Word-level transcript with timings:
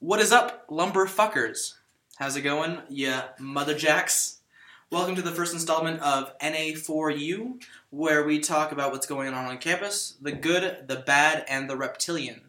What 0.00 0.20
is 0.20 0.32
up, 0.32 0.64
lumber 0.70 1.04
fuckers? 1.04 1.74
How's 2.16 2.34
it 2.34 2.40
going, 2.40 2.78
ya 2.88 3.24
mother 3.38 3.76
jacks? 3.76 4.38
Welcome 4.90 5.14
to 5.16 5.20
the 5.20 5.30
first 5.30 5.52
installment 5.52 6.00
of 6.00 6.36
NA4U, 6.38 7.62
where 7.90 8.24
we 8.24 8.40
talk 8.40 8.72
about 8.72 8.92
what's 8.92 9.06
going 9.06 9.34
on 9.34 9.44
on 9.44 9.58
campus, 9.58 10.16
the 10.18 10.32
good, 10.32 10.88
the 10.88 10.96
bad, 10.96 11.44
and 11.50 11.68
the 11.68 11.76
reptilian. 11.76 12.48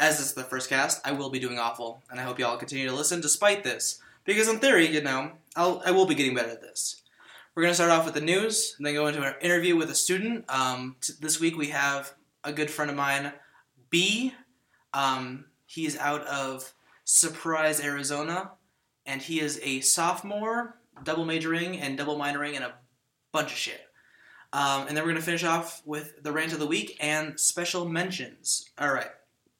As 0.00 0.18
this 0.18 0.26
is 0.26 0.34
the 0.34 0.42
first 0.42 0.68
cast, 0.68 1.00
I 1.06 1.12
will 1.12 1.30
be 1.30 1.38
doing 1.38 1.56
awful, 1.56 2.02
and 2.10 2.18
I 2.18 2.24
hope 2.24 2.40
you 2.40 2.44
all 2.44 2.56
continue 2.56 2.88
to 2.88 2.94
listen 2.94 3.20
despite 3.20 3.62
this, 3.62 4.00
because 4.24 4.48
in 4.48 4.58
theory, 4.58 4.88
you 4.88 5.00
know, 5.00 5.30
I'll, 5.54 5.80
I 5.86 5.92
will 5.92 6.04
be 6.04 6.16
getting 6.16 6.34
better 6.34 6.50
at 6.50 6.62
this. 6.62 7.02
We're 7.54 7.62
going 7.62 7.70
to 7.70 7.76
start 7.76 7.92
off 7.92 8.06
with 8.06 8.14
the 8.14 8.20
news, 8.20 8.74
and 8.76 8.84
then 8.84 8.94
go 8.94 9.06
into 9.06 9.22
an 9.22 9.36
interview 9.40 9.76
with 9.76 9.88
a 9.88 9.94
student. 9.94 10.46
Um, 10.48 10.96
t- 11.00 11.12
this 11.20 11.38
week 11.38 11.56
we 11.56 11.68
have 11.68 12.14
a 12.42 12.52
good 12.52 12.72
friend 12.72 12.90
of 12.90 12.96
mine, 12.96 13.34
B. 13.88 14.34
Um, 14.92 15.44
he's 15.64 15.96
out 15.96 16.26
of 16.26 16.74
Surprise, 17.10 17.82
Arizona, 17.82 18.50
and 19.06 19.22
he 19.22 19.40
is 19.40 19.58
a 19.62 19.80
sophomore, 19.80 20.76
double 21.04 21.24
majoring 21.24 21.80
and 21.80 21.96
double 21.96 22.18
minoring 22.18 22.52
in 22.52 22.62
a 22.62 22.74
bunch 23.32 23.50
of 23.50 23.56
shit. 23.56 23.80
Um, 24.52 24.86
and 24.86 24.94
then 24.94 24.98
we're 25.04 25.12
going 25.12 25.16
to 25.16 25.22
finish 25.22 25.42
off 25.42 25.80
with 25.86 26.22
the 26.22 26.32
rant 26.32 26.52
of 26.52 26.58
the 26.58 26.66
week 26.66 26.98
and 27.00 27.40
special 27.40 27.88
mentions. 27.88 28.68
All 28.78 28.92
right. 28.92 29.08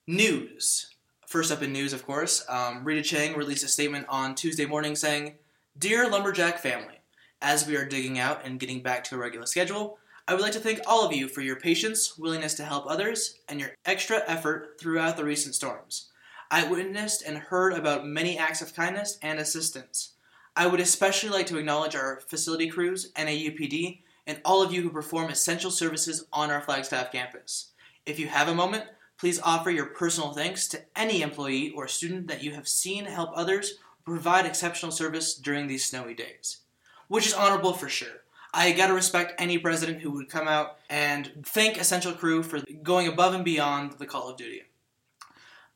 News. 0.06 0.94
First 1.26 1.50
up 1.50 1.62
in 1.62 1.72
news, 1.72 1.94
of 1.94 2.04
course, 2.04 2.44
um, 2.50 2.84
Rita 2.84 3.00
Cheng 3.00 3.34
released 3.34 3.64
a 3.64 3.68
statement 3.68 4.04
on 4.10 4.34
Tuesday 4.34 4.66
morning 4.66 4.94
saying, 4.94 5.36
Dear 5.78 6.10
Lumberjack 6.10 6.58
family, 6.58 7.00
as 7.40 7.66
we 7.66 7.76
are 7.76 7.86
digging 7.86 8.18
out 8.18 8.44
and 8.44 8.60
getting 8.60 8.82
back 8.82 9.04
to 9.04 9.14
a 9.14 9.18
regular 9.18 9.46
schedule, 9.46 9.96
I 10.26 10.34
would 10.34 10.42
like 10.42 10.52
to 10.52 10.60
thank 10.60 10.80
all 10.86 11.06
of 11.06 11.14
you 11.14 11.28
for 11.28 11.40
your 11.40 11.56
patience, 11.56 12.18
willingness 12.18 12.52
to 12.56 12.64
help 12.66 12.84
others, 12.86 13.38
and 13.48 13.58
your 13.58 13.70
extra 13.86 14.22
effort 14.26 14.76
throughout 14.78 15.16
the 15.16 15.24
recent 15.24 15.54
storms. 15.54 16.07
I 16.50 16.64
witnessed 16.64 17.22
and 17.22 17.36
heard 17.36 17.74
about 17.74 18.06
many 18.06 18.38
acts 18.38 18.62
of 18.62 18.74
kindness 18.74 19.18
and 19.20 19.38
assistance. 19.38 20.14
I 20.56 20.66
would 20.66 20.80
especially 20.80 21.28
like 21.28 21.46
to 21.48 21.58
acknowledge 21.58 21.94
our 21.94 22.20
facility 22.26 22.68
crews, 22.68 23.12
NAUPD, 23.12 24.00
and 24.26 24.40
all 24.44 24.62
of 24.62 24.72
you 24.72 24.82
who 24.82 24.90
perform 24.90 25.30
essential 25.30 25.70
services 25.70 26.26
on 26.32 26.50
our 26.50 26.60
Flagstaff 26.60 27.12
campus. 27.12 27.72
If 28.06 28.18
you 28.18 28.28
have 28.28 28.48
a 28.48 28.54
moment, 28.54 28.84
please 29.18 29.40
offer 29.40 29.70
your 29.70 29.86
personal 29.86 30.32
thanks 30.32 30.66
to 30.68 30.80
any 30.96 31.20
employee 31.20 31.70
or 31.76 31.86
student 31.86 32.28
that 32.28 32.42
you 32.42 32.52
have 32.52 32.66
seen 32.66 33.04
help 33.04 33.30
others 33.34 33.74
provide 34.04 34.46
exceptional 34.46 34.90
service 34.90 35.34
during 35.34 35.66
these 35.66 35.84
snowy 35.84 36.14
days. 36.14 36.58
Which 37.08 37.26
is 37.26 37.34
honorable 37.34 37.74
for 37.74 37.88
sure. 37.88 38.22
I 38.54 38.72
gotta 38.72 38.94
respect 38.94 39.38
any 39.38 39.58
president 39.58 40.00
who 40.00 40.10
would 40.12 40.30
come 40.30 40.48
out 40.48 40.78
and 40.88 41.30
thank 41.44 41.78
essential 41.78 42.12
crew 42.12 42.42
for 42.42 42.62
going 42.82 43.06
above 43.06 43.34
and 43.34 43.44
beyond 43.44 43.92
the 43.92 44.06
call 44.06 44.28
of 44.30 44.38
duty. 44.38 44.62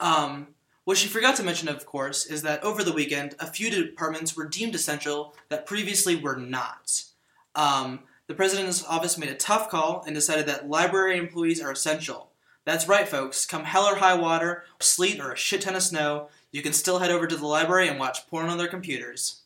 Um, 0.00 0.48
what 0.84 0.98
she 0.98 1.08
forgot 1.08 1.36
to 1.36 1.44
mention, 1.44 1.68
of 1.68 1.86
course, 1.86 2.26
is 2.26 2.42
that 2.42 2.62
over 2.64 2.82
the 2.82 2.92
weekend, 2.92 3.36
a 3.38 3.46
few 3.46 3.70
departments 3.70 4.36
were 4.36 4.48
deemed 4.48 4.74
essential 4.74 5.34
that 5.48 5.66
previously 5.66 6.16
were 6.16 6.36
not. 6.36 7.04
Um, 7.54 8.00
the 8.26 8.34
president's 8.34 8.84
office 8.84 9.18
made 9.18 9.28
a 9.28 9.34
tough 9.34 9.68
call 9.70 10.02
and 10.06 10.14
decided 10.14 10.46
that 10.46 10.68
library 10.68 11.18
employees 11.18 11.60
are 11.60 11.70
essential. 11.70 12.30
That's 12.64 12.88
right, 12.88 13.08
folks. 13.08 13.46
Come 13.46 13.64
hell 13.64 13.84
or 13.84 13.96
high 13.96 14.14
water, 14.14 14.64
sleet, 14.80 15.20
or 15.20 15.32
a 15.32 15.36
shit 15.36 15.62
ton 15.62 15.76
of 15.76 15.82
snow, 15.82 16.28
you 16.50 16.62
can 16.62 16.72
still 16.72 16.98
head 16.98 17.10
over 17.10 17.26
to 17.26 17.36
the 17.36 17.46
library 17.46 17.88
and 17.88 17.98
watch 17.98 18.28
porn 18.28 18.48
on 18.48 18.58
their 18.58 18.68
computers. 18.68 19.42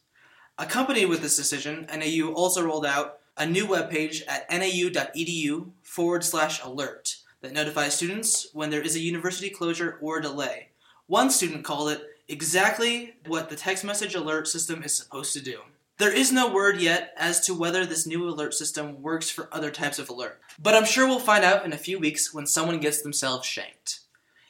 Accompanied 0.59 1.07
with 1.07 1.21
this 1.21 1.37
decision, 1.37 1.87
NAU 1.93 2.33
also 2.33 2.65
rolled 2.65 2.87
out 2.87 3.19
a 3.37 3.47
new 3.47 3.67
webpage 3.67 4.23
at 4.27 4.51
nau.edu 4.51 5.71
forward 5.83 6.25
slash 6.25 6.63
alert 6.63 7.17
that 7.43 7.53
notifies 7.53 7.95
students 7.95 8.49
when 8.55 8.71
there 8.71 8.81
is 8.81 8.97
a 8.97 9.01
university 9.01 9.51
closure 9.51 9.99
or 10.01 10.21
delay. 10.21 10.69
One 11.09 11.31
student 11.31 11.63
called 11.63 11.91
it 11.91 12.03
exactly 12.27 13.15
what 13.27 13.49
the 13.49 13.55
text 13.55 13.85
message 13.85 14.17
alert 14.17 14.49
system 14.49 14.83
is 14.83 14.97
supposed 14.97 15.33
to 15.35 15.41
do. 15.41 15.61
There 15.99 16.13
is 16.13 16.33
no 16.33 16.53
word 16.53 16.81
yet 16.81 17.15
as 17.17 17.39
to 17.47 17.55
whether 17.55 17.87
this 17.87 18.09
new 18.09 18.29
alert 18.29 18.55
system 18.55 19.01
works 19.01 19.31
for 19.31 19.49
other 19.53 19.71
types 19.71 20.01
of 20.01 20.09
alert, 20.09 20.41
but 20.59 20.75
I'm 20.75 20.85
sure 20.85 21.07
we'll 21.07 21.21
find 21.21 21.45
out 21.45 21.65
in 21.65 21.73
a 21.73 21.79
few 21.79 22.01
weeks 22.01 22.35
when 22.35 22.45
someone 22.45 22.81
gets 22.81 23.03
themselves 23.03 23.47
shanked. 23.47 24.01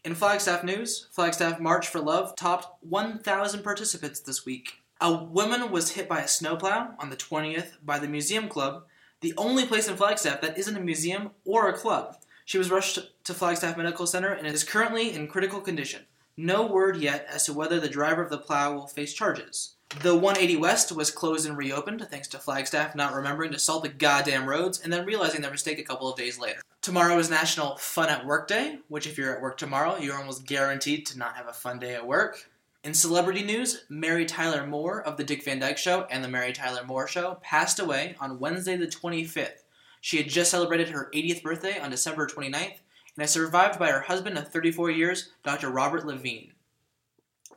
In 0.03 0.15
Flagstaff 0.15 0.65
news, 0.65 1.09
Flagstaff 1.13 1.61
March 1.61 1.89
for 1.89 2.01
Love 2.01 2.35
topped 2.37 2.83
1,000 2.83 3.63
participants 3.63 4.21
this 4.21 4.47
week. 4.47 4.79
A 4.99 5.13
woman 5.13 5.71
was 5.71 5.91
hit 5.91 6.09
by 6.09 6.21
a 6.21 6.29
snowplow 6.29 6.95
on 6.99 7.11
the 7.11 7.17
20th 7.17 7.73
by 7.85 7.99
the 7.99 8.09
Museum 8.09 8.49
Club, 8.49 8.85
the 9.21 9.35
only 9.37 9.67
place 9.67 9.89
in 9.89 9.97
Flagstaff 9.97 10.41
that 10.41 10.57
isn't 10.57 10.77
a 10.77 10.81
museum 10.81 11.33
or 11.45 11.69
a 11.69 11.77
club. 11.77 12.17
She 12.47 12.57
was 12.57 12.71
rushed 12.71 12.99
to 13.25 13.35
Flagstaff 13.35 13.77
Medical 13.77 14.07
Center 14.07 14.33
and 14.33 14.47
is 14.47 14.65
currently 14.65 15.13
in 15.13 15.29
critical 15.29 15.61
condition. 15.61 16.07
No 16.39 16.67
word 16.67 16.97
yet 16.99 17.27
as 17.31 17.47
to 17.47 17.55
whether 17.55 17.81
the 17.81 17.89
driver 17.89 18.23
of 18.23 18.29
the 18.29 18.37
plow 18.37 18.75
will 18.75 18.87
face 18.87 19.15
charges. 19.15 19.77
The 20.03 20.15
180 20.15 20.57
West 20.57 20.93
was 20.93 21.11
closed 21.11 21.47
and 21.47 21.57
reopened 21.57 22.07
thanks 22.11 22.29
to 22.29 22.39
Flagstaff 22.39 22.95
not 22.95 23.15
remembering 23.15 23.53
to 23.53 23.59
salt 23.59 23.85
the 23.85 23.89
goddamn 23.89 24.47
roads 24.47 24.79
and 24.79 24.93
then 24.93 25.07
realizing 25.07 25.41
their 25.41 25.51
mistake 25.51 25.79
a 25.79 25.83
couple 25.83 26.11
of 26.11 26.19
days 26.19 26.39
later. 26.39 26.61
Tomorrow 26.83 27.19
is 27.19 27.31
National 27.31 27.79
Fun 27.79 28.11
at 28.11 28.27
Work 28.27 28.49
Day, 28.49 28.81
which, 28.89 29.07
if 29.07 29.17
you're 29.17 29.35
at 29.35 29.41
work 29.41 29.57
tomorrow, 29.57 29.97
you're 29.97 30.19
almost 30.19 30.47
guaranteed 30.47 31.07
to 31.07 31.19
not 31.19 31.37
have 31.37 31.49
a 31.49 31.55
fun 31.55 31.79
day 31.79 31.95
at 31.95 32.07
work. 32.07 32.51
In 32.85 32.93
celebrity 32.93 33.43
news, 33.43 33.85
Mary 33.89 34.27
Tyler 34.27 34.67
Moore 34.67 35.03
of 35.03 35.17
The 35.17 35.25
Dick 35.25 35.43
Van 35.43 35.59
Dyke 35.59 35.79
Show 35.79 36.07
and 36.11 36.23
The 36.23 36.29
Mary 36.29 36.53
Tyler 36.53 36.85
Moore 36.85 37.09
Show 37.09 37.39
passed 37.41 37.79
away 37.79 38.15
on 38.21 38.39
Wednesday, 38.39 38.77
the 38.77 38.87
25th. 38.87 39.63
She 40.03 40.19
had 40.19 40.29
just 40.29 40.51
celebrated 40.51 40.91
her 40.91 41.11
80th 41.15 41.43
birthday 41.43 41.81
on 41.81 41.91
December 41.91 42.27
29th 42.27 42.81
and 43.17 43.25
is 43.25 43.31
survived 43.31 43.79
by 43.79 43.91
her 43.91 44.03
husband 44.03 44.37
of 44.37 44.49
34 44.49 44.91
years, 44.91 45.31
Dr. 45.43 45.71
Robert 45.71 46.07
Levine. 46.07 46.53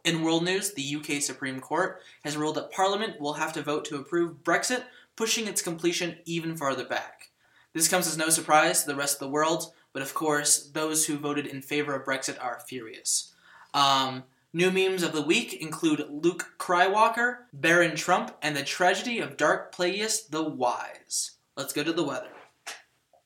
In 0.05 0.23
world 0.23 0.45
news, 0.45 0.73
the 0.73 0.95
UK 0.95 1.21
Supreme 1.21 1.59
Court 1.59 2.01
has 2.23 2.37
ruled 2.37 2.55
that 2.55 2.71
Parliament 2.71 3.19
will 3.19 3.33
have 3.33 3.51
to 3.53 3.61
vote 3.61 3.85
to 3.85 3.97
approve 3.97 4.43
Brexit, 4.43 4.83
pushing 5.15 5.47
its 5.47 5.61
completion 5.61 6.17
even 6.25 6.55
farther 6.55 6.85
back. 6.85 7.31
This 7.73 7.89
comes 7.89 8.07
as 8.07 8.17
no 8.17 8.29
surprise 8.29 8.81
to 8.81 8.87
the 8.87 8.95
rest 8.95 9.15
of 9.15 9.19
the 9.19 9.29
world, 9.29 9.73
but 9.91 10.01
of 10.01 10.13
course, 10.13 10.69
those 10.69 11.05
who 11.05 11.17
voted 11.17 11.45
in 11.45 11.61
favor 11.61 11.93
of 11.93 12.05
Brexit 12.05 12.41
are 12.41 12.61
furious. 12.65 13.33
Um, 13.73 14.23
new 14.53 14.71
memes 14.71 15.03
of 15.03 15.11
the 15.11 15.21
week 15.21 15.53
include 15.53 16.07
Luke 16.09 16.53
Crywalker, 16.57 17.39
Barron 17.51 17.95
Trump, 17.95 18.35
and 18.41 18.55
the 18.55 18.63
tragedy 18.63 19.19
of 19.19 19.37
Darth 19.37 19.71
Plagueis 19.71 20.29
the 20.29 20.43
Wise. 20.43 21.31
Let's 21.57 21.73
go 21.73 21.83
to 21.83 21.93
the 21.93 22.03
weather. 22.03 22.29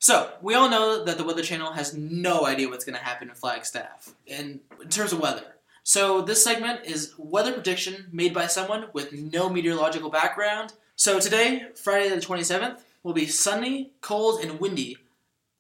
So, 0.04 0.34
we 0.42 0.54
all 0.54 0.70
know 0.70 1.06
that 1.06 1.18
the 1.18 1.24
Weather 1.24 1.44
Channel 1.44 1.72
has 1.72 1.94
no 1.94 2.46
idea 2.46 2.68
what's 2.68 2.84
going 2.84 2.98
to 2.98 3.02
happen 3.02 3.30
in 3.30 3.36
Flagstaff 3.36 4.14
in, 4.28 4.60
in 4.82 4.90
terms 4.90 5.14
of 5.14 5.22
weather. 5.22 5.56
So, 5.84 6.20
this 6.20 6.44
segment 6.44 6.82
is 6.84 7.14
weather 7.18 7.54
prediction 7.54 8.08
made 8.12 8.34
by 8.34 8.48
someone 8.48 8.88
with 8.92 9.14
no 9.14 9.48
meteorological 9.48 10.10
background. 10.10 10.74
So, 10.98 11.22
today, 11.22 11.68
Friday 11.82 12.10
the 12.10 12.18
27th, 12.18 12.82
will 13.02 13.14
be 13.14 13.28
sunny, 13.28 13.94
cold, 14.02 14.44
and 14.44 14.60
windy 14.60 14.98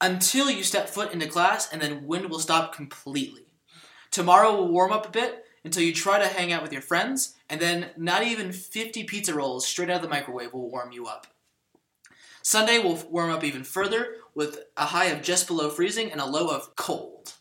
until 0.01 0.49
you 0.49 0.63
step 0.63 0.89
foot 0.89 1.13
into 1.13 1.27
class, 1.27 1.71
and 1.71 1.81
then 1.81 2.05
wind 2.05 2.29
will 2.29 2.39
stop 2.39 2.75
completely. 2.75 3.45
Tomorrow 4.11 4.57
will 4.57 4.67
warm 4.67 4.91
up 4.91 5.07
a 5.07 5.11
bit 5.11 5.45
until 5.63 5.83
you 5.83 5.93
try 5.93 6.19
to 6.19 6.27
hang 6.27 6.51
out 6.51 6.61
with 6.61 6.73
your 6.73 6.81
friends, 6.81 7.35
and 7.49 7.61
then 7.61 7.91
not 7.95 8.23
even 8.23 8.51
50 8.51 9.05
pizza 9.05 9.33
rolls 9.33 9.65
straight 9.65 9.89
out 9.89 9.95
of 9.95 10.01
the 10.01 10.09
microwave 10.09 10.51
will 10.51 10.69
warm 10.69 10.91
you 10.91 11.05
up. 11.05 11.27
Sunday 12.45 12.77
will 12.77 12.97
warm 13.09 13.31
up 13.31 13.45
even 13.45 13.63
further 13.63 14.17
with 14.35 14.65
a 14.77 14.87
high 14.87 15.05
of 15.05 15.21
just 15.21 15.47
below 15.47 15.69
freezing 15.69 16.11
and 16.11 16.21
a 16.21 16.25
low 16.25 16.49
of 16.49 16.75
cold. 16.75 17.33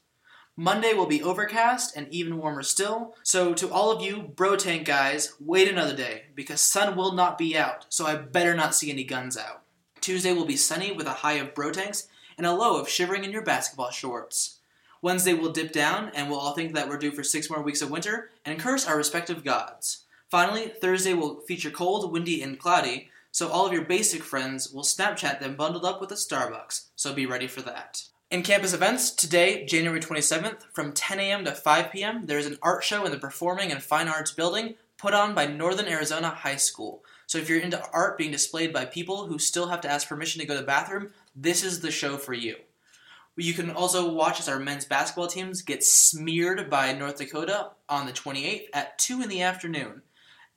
Monday 0.56 0.92
will 0.92 1.06
be 1.06 1.22
overcast 1.22 1.96
and 1.96 2.06
even 2.10 2.36
warmer 2.36 2.62
still. 2.62 3.14
So 3.22 3.54
to 3.54 3.72
all 3.72 3.90
of 3.90 4.02
you 4.02 4.22
bro 4.22 4.56
tank 4.56 4.86
guys, 4.86 5.34
wait 5.40 5.66
another 5.66 5.96
day 5.96 6.24
because 6.34 6.60
sun 6.60 6.94
will 6.94 7.12
not 7.12 7.38
be 7.38 7.56
out, 7.56 7.86
so 7.88 8.06
I 8.06 8.16
better 8.16 8.54
not 8.54 8.74
see 8.74 8.90
any 8.90 9.04
guns 9.04 9.38
out. 9.38 9.62
Tuesday 10.02 10.32
will 10.32 10.44
be 10.44 10.56
sunny 10.56 10.92
with 10.92 11.06
a 11.06 11.10
high 11.10 11.34
of 11.34 11.54
bro 11.54 11.70
tanks 11.70 12.08
and 12.36 12.46
a 12.46 12.52
low 12.52 12.78
of 12.78 12.88
shivering 12.88 13.24
in 13.24 13.32
your 13.32 13.44
basketball 13.44 13.90
shorts. 13.90 14.58
Wednesday 15.00 15.32
will 15.32 15.52
dip 15.52 15.72
down 15.72 16.10
and 16.14 16.28
we'll 16.28 16.38
all 16.38 16.54
think 16.54 16.74
that 16.74 16.88
we're 16.88 16.98
due 16.98 17.12
for 17.12 17.24
six 17.24 17.48
more 17.48 17.62
weeks 17.62 17.82
of 17.82 17.90
winter 17.90 18.30
and 18.44 18.58
curse 18.58 18.86
our 18.86 18.96
respective 18.96 19.42
gods. 19.42 20.04
Finally, 20.30 20.68
Thursday 20.80 21.14
will 21.14 21.40
feature 21.40 21.70
cold, 21.70 22.12
windy, 22.12 22.42
and 22.42 22.58
cloudy, 22.58 23.10
so 23.32 23.48
all 23.48 23.66
of 23.66 23.72
your 23.72 23.84
basic 23.84 24.22
friends 24.22 24.70
will 24.70 24.84
Snapchat 24.84 25.40
them 25.40 25.56
bundled 25.56 25.84
up 25.84 26.00
with 26.00 26.12
a 26.12 26.14
Starbucks, 26.14 26.90
so 26.94 27.12
be 27.12 27.26
ready 27.26 27.48
for 27.48 27.62
that. 27.62 28.04
In 28.30 28.42
campus 28.42 28.72
events, 28.72 29.10
today, 29.10 29.64
January 29.66 30.00
27th, 30.00 30.62
from 30.72 30.92
10 30.92 31.18
a.m. 31.18 31.44
to 31.44 31.52
5 31.52 31.90
p.m., 31.90 32.26
there 32.26 32.38
is 32.38 32.46
an 32.46 32.58
art 32.62 32.84
show 32.84 33.04
in 33.04 33.10
the 33.10 33.18
Performing 33.18 33.72
and 33.72 33.82
Fine 33.82 34.08
Arts 34.08 34.32
Building 34.32 34.74
put 34.96 35.14
on 35.14 35.34
by 35.34 35.46
Northern 35.46 35.86
Arizona 35.86 36.28
High 36.28 36.56
School. 36.56 37.04
So 37.26 37.38
if 37.38 37.48
you're 37.48 37.58
into 37.58 37.82
art 37.92 38.16
being 38.16 38.30
displayed 38.30 38.72
by 38.72 38.84
people 38.84 39.26
who 39.26 39.38
still 39.38 39.68
have 39.68 39.80
to 39.80 39.90
ask 39.90 40.06
permission 40.06 40.40
to 40.40 40.46
go 40.46 40.54
to 40.54 40.60
the 40.60 40.66
bathroom, 40.66 41.10
this 41.34 41.64
is 41.64 41.80
the 41.80 41.90
show 41.90 42.16
for 42.16 42.34
you. 42.34 42.56
You 43.36 43.54
can 43.54 43.70
also 43.70 44.12
watch 44.12 44.40
as 44.40 44.48
our 44.48 44.58
men's 44.58 44.84
basketball 44.84 45.26
teams 45.26 45.62
get 45.62 45.82
smeared 45.82 46.68
by 46.68 46.92
North 46.92 47.16
Dakota 47.16 47.70
on 47.88 48.06
the 48.06 48.12
28th 48.12 48.66
at 48.74 48.98
2 48.98 49.22
in 49.22 49.28
the 49.28 49.42
afternoon. 49.42 50.02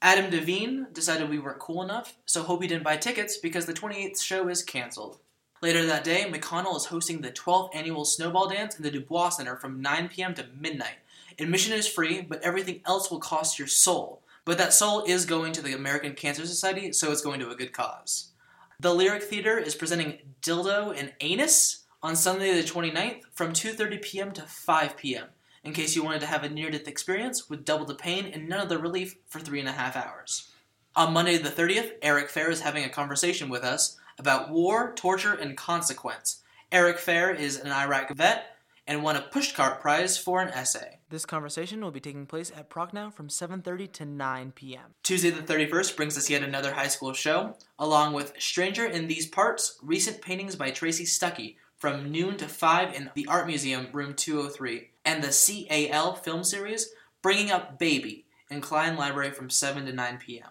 Adam 0.02 0.30
Devine 0.30 0.88
decided 0.94 1.30
we 1.30 1.40
weren't 1.40 1.60
cool 1.60 1.82
enough, 1.82 2.16
so 2.26 2.44
hope 2.44 2.62
he 2.62 2.68
didn't 2.68 2.84
buy 2.84 2.98
tickets 2.98 3.38
because 3.38 3.66
the 3.66 3.74
28th 3.74 4.22
show 4.22 4.48
is 4.48 4.64
canceled. 4.64 5.20
Later 5.62 5.86
that 5.86 6.04
day, 6.04 6.26
McConnell 6.30 6.76
is 6.76 6.86
hosting 6.86 7.22
the 7.22 7.32
12th 7.32 7.74
annual 7.74 8.06
Snowball 8.06 8.50
Dance 8.50 8.76
in 8.76 8.84
the 8.84 8.92
Dubois 8.92 9.30
Center 9.30 9.56
from 9.56 9.82
9 9.82 10.10
p.m. 10.10 10.34
to 10.36 10.46
midnight. 10.60 10.98
Admission 11.40 11.74
is 11.74 11.88
free, 11.88 12.22
but 12.22 12.42
everything 12.42 12.82
else 12.86 13.10
will 13.10 13.20
cost 13.20 13.58
your 13.58 13.68
soul. 13.68 14.22
But 14.44 14.58
that 14.60 14.74
soul 14.74 15.04
is 15.08 15.26
going 15.26 15.54
to 15.54 15.62
the 15.62 15.74
American 15.74 16.14
Cancer 16.14 16.46
Society, 16.46 16.92
so 16.92 17.12
it's 17.12 17.24
going 17.24 17.40
to 17.40 17.50
a 17.50 17.56
good 17.56 17.74
cause. 17.74 18.32
The 18.80 18.94
Lyric 18.94 19.24
Theater 19.24 19.58
is 19.58 19.74
presenting 19.74 20.20
Dildo 20.42 20.96
and 20.96 21.14
Anus 21.22 21.86
on 22.04 22.16
Sunday 22.16 22.54
the 22.54 22.68
29th 22.68 23.22
from 23.34 23.54
2:30 23.54 24.02
p.m. 24.02 24.32
to 24.34 24.44
5 24.44 24.98
p.m. 24.98 25.28
In 25.66 25.74
case 25.74 25.96
you 25.96 26.04
wanted 26.04 26.22
to 26.22 26.28
have 26.28 26.44
a 26.44 26.50
near-death 26.50 26.88
experience 26.88 27.50
with 27.50 27.66
double 27.66 27.88
the 27.88 27.96
pain 27.96 28.28
and 28.32 28.48
none 28.48 28.62
of 28.62 28.70
the 28.70 28.78
relief 28.78 29.16
for 29.28 29.40
three 29.40 29.60
and 29.60 29.68
a 29.68 29.72
half 29.72 29.96
hours. 29.96 30.52
On 30.96 31.12
Monday 31.12 31.38
the 31.38 31.50
30th, 31.50 31.94
Eric 32.04 32.30
Fair 32.30 32.52
is 32.52 32.62
having 32.62 32.84
a 32.84 32.90
conversation 32.90 33.50
with 33.50 33.64
us 33.64 33.98
about 34.20 34.52
war, 34.52 34.94
torture, 34.96 35.34
and 35.34 35.58
consequence. 35.58 36.44
Eric 36.72 37.00
Fair 37.00 37.32
is 37.32 37.60
an 37.60 37.72
Iraq 37.72 38.16
vet 38.16 38.56
and 38.86 39.02
won 39.02 39.16
a 39.16 39.22
Pushcart 39.22 39.82
Prize 39.82 40.20
for 40.20 40.40
an 40.40 40.50
essay. 40.50 41.00
This 41.10 41.26
conversation 41.26 41.84
will 41.84 41.90
be 41.90 42.00
taking 42.00 42.28
place 42.28 42.52
at 42.56 42.70
Prochnow 42.70 43.12
from 43.12 43.28
7:30 43.28 43.92
to 43.94 44.06
9 44.06 44.52
p.m. 44.52 44.94
Tuesday 45.02 45.32
the 45.32 45.42
31st 45.42 45.96
brings 45.96 46.16
us 46.16 46.30
yet 46.30 46.44
another 46.44 46.74
high 46.74 46.90
school 46.90 47.14
show, 47.14 47.56
along 47.80 48.14
with 48.14 48.34
Stranger 48.38 48.86
in 48.86 49.08
These 49.08 49.28
Parts, 49.28 49.80
recent 49.82 50.22
paintings 50.22 50.56
by 50.56 50.70
Tracy 50.70 51.06
Stuckey 51.06 51.56
from 51.76 52.12
noon 52.12 52.38
to 52.38 52.48
5 52.48 52.94
in 52.94 53.10
the 53.16 53.26
Art 53.28 53.48
Museum, 53.48 53.88
room 53.92 54.14
203, 54.14 54.92
and 55.06 55.24
the 55.24 55.68
CAL 55.70 56.16
film 56.16 56.44
series 56.44 56.90
Bringing 57.22 57.52
Up 57.52 57.80
Baby 57.80 58.26
in 58.50 58.62
Cline 58.62 58.96
Library 58.96 59.32
from 59.32 59.50
7 59.50 59.86
to 59.86 59.94
9 59.94 60.18
p.m. 60.18 60.50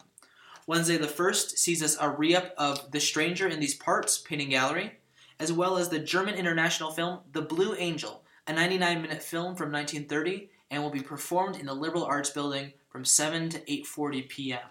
Wednesday 0.66 0.96
the 0.96 1.06
1st 1.06 1.50
sees 1.50 1.82
us 1.82 1.96
a 2.00 2.08
re-up 2.08 2.54
of 2.56 2.90
The 2.90 3.00
Stranger 3.00 3.48
in 3.48 3.60
These 3.60 3.74
Parts 3.74 4.18
painting 4.18 4.48
gallery, 4.50 4.98
as 5.38 5.52
well 5.52 5.76
as 5.76 5.88
the 5.88 5.98
German 5.98 6.34
international 6.34 6.90
film 6.90 7.20
The 7.32 7.42
Blue 7.42 7.74
Angel, 7.74 8.24
a 8.46 8.52
99-minute 8.52 9.22
film 9.22 9.56
from 9.56 9.70
1930 9.70 10.48
and 10.70 10.82
will 10.82 10.90
be 10.90 11.00
performed 11.00 11.56
in 11.56 11.66
the 11.66 11.74
Liberal 11.74 12.04
Arts 12.04 12.30
Building 12.30 12.72
from 12.88 13.04
7 13.04 13.48
to 13.50 13.60
8:40 13.60 14.28
p.m. 14.28 14.68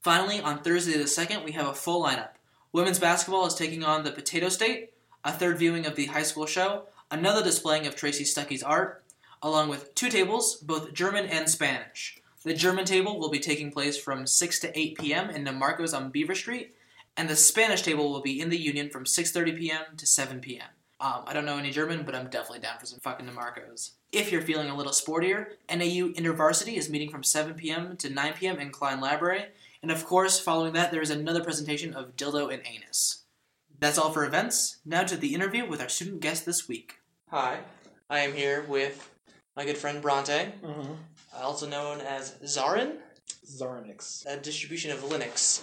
Finally, 0.00 0.40
on 0.40 0.62
Thursday 0.62 0.96
the 0.96 1.04
2nd, 1.04 1.44
we 1.44 1.52
have 1.52 1.66
a 1.66 1.74
full 1.74 2.02
lineup. 2.04 2.30
Women's 2.72 2.98
basketball 2.98 3.46
is 3.46 3.54
taking 3.54 3.84
on 3.84 4.04
the 4.04 4.10
Potato 4.10 4.48
State, 4.48 4.92
a 5.24 5.32
third 5.32 5.58
viewing 5.58 5.86
of 5.86 5.96
the 5.96 6.06
high 6.06 6.22
school 6.22 6.46
show, 6.46 6.84
another 7.10 7.42
displaying 7.42 7.86
of 7.86 7.96
Tracy 7.96 8.24
Stuckey's 8.24 8.62
art, 8.62 9.04
along 9.42 9.68
with 9.68 9.94
two 9.94 10.08
tables, 10.08 10.56
both 10.56 10.92
German 10.92 11.26
and 11.26 11.48
Spanish. 11.48 12.20
The 12.44 12.54
German 12.54 12.84
table 12.84 13.18
will 13.18 13.30
be 13.30 13.40
taking 13.40 13.70
place 13.70 13.98
from 13.98 14.26
6 14.26 14.60
to 14.60 14.78
8 14.78 14.98
p.m. 14.98 15.30
in 15.30 15.58
Marcos 15.58 15.92
on 15.92 16.10
Beaver 16.10 16.34
Street, 16.34 16.74
and 17.16 17.28
the 17.28 17.36
Spanish 17.36 17.82
table 17.82 18.10
will 18.10 18.20
be 18.20 18.40
in 18.40 18.48
the 18.48 18.56
Union 18.56 18.90
from 18.90 19.04
6:30 19.04 19.58
p.m. 19.58 19.84
to 19.96 20.06
7 20.06 20.40
p.m. 20.40 20.68
Um, 21.00 21.22
I 21.26 21.32
don't 21.32 21.44
know 21.44 21.58
any 21.58 21.70
German, 21.70 22.04
but 22.04 22.14
I'm 22.14 22.28
definitely 22.28 22.60
down 22.60 22.78
for 22.78 22.86
some 22.86 23.00
fucking 23.00 23.26
DeMarcos. 23.26 23.90
If 24.12 24.32
you're 24.32 24.42
feeling 24.42 24.70
a 24.70 24.76
little 24.76 24.92
sportier, 24.92 25.48
NAU 25.68 26.12
InterVarsity 26.14 26.76
is 26.76 26.90
meeting 26.90 27.10
from 27.10 27.22
7 27.22 27.54
p.m. 27.54 27.96
to 27.98 28.08
9 28.10 28.34
p.m. 28.34 28.58
in 28.58 28.70
Cline 28.70 29.00
Library, 29.00 29.46
and 29.82 29.90
of 29.90 30.04
course, 30.04 30.40
following 30.40 30.72
that, 30.72 30.90
there 30.90 31.02
is 31.02 31.10
another 31.10 31.42
presentation 31.42 31.94
of 31.94 32.16
Dildo 32.16 32.52
and 32.52 32.62
Anus. 32.66 33.24
That's 33.78 33.98
all 33.98 34.10
for 34.10 34.24
events. 34.24 34.78
Now 34.84 35.04
to 35.04 35.16
the 35.16 35.34
interview 35.34 35.68
with 35.68 35.80
our 35.80 35.88
student 35.88 36.20
guest 36.20 36.46
this 36.46 36.66
week. 36.66 36.98
Hi, 37.30 37.60
I 38.10 38.20
am 38.20 38.32
here 38.32 38.64
with 38.66 39.10
my 39.58 39.64
good 39.64 39.76
friend 39.76 40.00
Bronte, 40.00 40.52
Mm-hmm. 40.62 40.92
also 41.42 41.68
known 41.68 42.00
as 42.00 42.36
Zarin, 42.44 42.92
Zarnix. 43.44 44.24
a 44.24 44.36
distribution 44.36 44.92
of 44.92 44.98
Linux. 45.00 45.62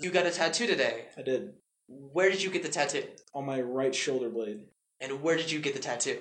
You 0.00 0.10
got 0.10 0.26
a 0.26 0.30
tattoo 0.32 0.66
today. 0.66 1.04
I 1.16 1.22
did. 1.22 1.52
Where 1.86 2.28
did 2.30 2.42
you 2.42 2.50
get 2.50 2.64
the 2.64 2.68
tattoo? 2.68 3.04
On 3.34 3.46
my 3.46 3.60
right 3.60 3.94
shoulder 3.94 4.28
blade. 4.28 4.62
And 5.00 5.22
where 5.22 5.36
did 5.36 5.52
you 5.52 5.60
get 5.60 5.74
the 5.74 5.78
tattoo? 5.80 6.18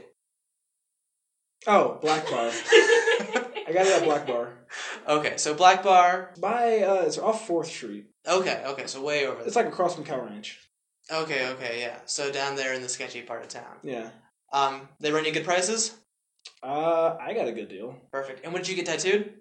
Oh, 1.66 1.98
Black 2.02 2.30
Bar. 2.30 2.52
I 2.52 3.72
got 3.74 3.88
it 3.88 3.98
at 3.98 4.04
Black 4.04 4.28
Bar. 4.28 4.54
Okay, 5.08 5.38
so 5.38 5.54
Black 5.54 5.84
Bar. 5.84 6.34
By, 6.42 6.80
uh, 6.82 7.04
it's 7.08 7.18
off 7.18 7.48
4th 7.48 7.68
Street. 7.68 8.08
Okay, 8.28 8.62
okay, 8.68 8.88
so 8.88 9.02
way 9.02 9.26
over. 9.26 9.42
It's 9.46 9.56
like 9.56 9.66
across 9.68 9.96
from 9.96 10.04
Cow 10.04 10.20
Ranch. 10.20 10.60
Okay, 11.10 11.48
okay, 11.52 11.80
yeah. 11.80 12.00
So 12.06 12.30
down 12.30 12.58
there 12.58 12.74
in 12.74 12.82
the 12.82 12.90
sketchy 12.90 13.22
part 13.22 13.42
of 13.42 13.48
town. 13.48 13.78
Yeah. 13.84 14.10
Um, 14.52 14.90
they 15.00 15.12
run 15.14 15.24
you 15.24 15.32
good 15.32 15.46
prices? 15.46 15.96
Uh, 16.64 17.16
I 17.20 17.34
got 17.34 17.48
a 17.48 17.52
good 17.52 17.70
deal. 17.70 17.96
Perfect. 18.12 18.44
And 18.44 18.54
when 18.54 18.62
did 18.64 18.70
you 18.70 18.76
get 18.76 18.86
tattooed? 18.88 19.34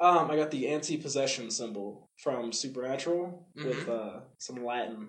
Um, 0.00 0.30
I 0.30 0.36
got 0.36 0.50
the 0.50 0.68
anti-possession 0.68 1.50
symbol 1.50 2.10
from 2.18 2.52
Supernatural 2.52 3.48
with 3.56 3.88
uh, 3.88 4.20
some 4.38 4.64
Latin 4.64 5.08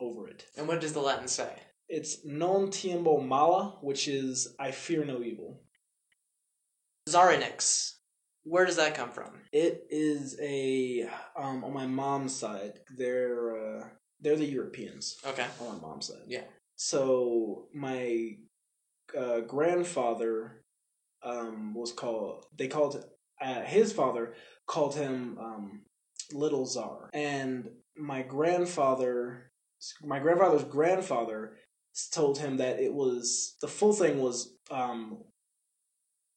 over 0.00 0.26
it. 0.28 0.46
And 0.56 0.66
what 0.66 0.80
does 0.80 0.92
the 0.92 1.00
Latin 1.00 1.28
say? 1.28 1.52
It's 1.88 2.24
non 2.24 2.68
timebo 2.68 3.24
mala, 3.26 3.78
which 3.82 4.08
is 4.08 4.54
I 4.58 4.70
fear 4.70 5.04
no 5.04 5.22
evil. 5.22 5.60
Zarinix. 7.08 7.94
Where 8.44 8.64
does 8.64 8.76
that 8.76 8.94
come 8.94 9.10
from? 9.10 9.32
It 9.52 9.84
is 9.90 10.36
a 10.40 11.08
um 11.36 11.62
on 11.62 11.74
my 11.74 11.86
mom's 11.86 12.34
side. 12.34 12.80
They're 12.96 13.80
uh, 13.80 13.84
they're 14.20 14.36
the 14.36 14.46
Europeans 14.46 15.16
Okay. 15.26 15.46
on 15.60 15.74
my 15.74 15.80
mom's 15.88 16.06
side. 16.08 16.22
Yeah. 16.26 16.44
So 16.76 17.68
my 17.74 18.36
uh, 19.16 19.40
grandfather 19.40 20.59
um 21.22 21.74
was 21.74 21.92
called. 21.92 22.46
They 22.56 22.68
called 22.68 23.04
uh, 23.40 23.62
his 23.62 23.92
father 23.92 24.34
called 24.66 24.94
him 24.94 25.38
um 25.38 25.82
Little 26.32 26.66
Czar, 26.66 27.10
and 27.12 27.68
my 27.96 28.22
grandfather, 28.22 29.50
my 30.04 30.18
grandfather's 30.20 30.64
grandfather, 30.64 31.56
told 32.12 32.38
him 32.38 32.58
that 32.58 32.78
it 32.80 32.92
was 32.94 33.56
the 33.60 33.68
full 33.68 33.92
thing 33.92 34.20
was 34.20 34.54
um 34.70 35.18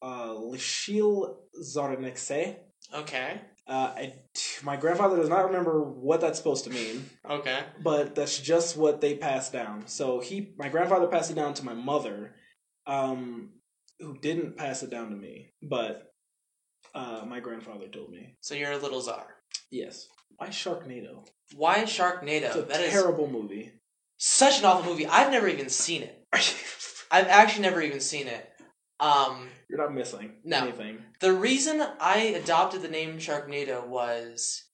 uh 0.02 0.28
Lishil 0.34 1.36
Zarnexe. 1.62 2.56
Okay. 2.92 3.40
Uh, 3.66 3.94
I, 3.96 4.14
my 4.62 4.76
grandfather 4.76 5.16
does 5.16 5.30
not 5.30 5.46
remember 5.46 5.82
what 5.82 6.20
that's 6.20 6.36
supposed 6.36 6.64
to 6.64 6.70
mean, 6.70 7.08
Okay. 7.28 7.60
but 7.82 8.14
that's 8.14 8.38
just 8.38 8.76
what 8.76 9.00
they 9.00 9.16
passed 9.16 9.54
down. 9.54 9.86
So 9.86 10.20
he, 10.20 10.52
my 10.58 10.68
grandfather 10.68 11.06
passed 11.06 11.30
it 11.30 11.34
down 11.34 11.54
to 11.54 11.64
my 11.64 11.72
mother, 11.72 12.34
um, 12.86 13.53
who 14.00 14.18
didn't 14.18 14.56
pass 14.56 14.82
it 14.82 14.90
down 14.90 15.10
to 15.10 15.16
me, 15.16 15.52
but 15.62 16.12
uh, 16.94 17.24
my 17.26 17.40
grandfather 17.40 17.88
told 17.88 18.10
me. 18.10 18.36
So 18.40 18.54
you're 18.54 18.72
a 18.72 18.78
little 18.78 19.00
czar. 19.00 19.26
Yes. 19.70 20.08
Why 20.36 20.48
Sharknado? 20.48 21.26
Why 21.54 21.78
Sharknado? 21.84 22.44
It's 22.46 22.56
a 22.56 22.62
That 22.62 22.90
terrible 22.90 23.28
movie. 23.30 23.72
such 24.18 24.58
an 24.60 24.64
awful 24.64 24.90
movie. 24.92 25.06
I've 25.06 25.30
never 25.30 25.48
even 25.48 25.68
seen 25.68 26.02
it. 26.02 26.24
I've 27.10 27.28
actually 27.28 27.62
never 27.62 27.80
even 27.80 28.00
seen 28.00 28.26
it. 28.26 28.50
Um, 29.00 29.48
You're 29.68 29.78
not 29.78 29.92
missing 29.94 30.36
No. 30.44 30.58
anything. 30.58 30.98
the 31.20 31.32
reason 31.32 31.82
I 32.00 32.18
adopted 32.42 32.82
the 32.82 32.88
name 32.88 33.18
Sharknado 33.18 33.86
was 33.86 34.64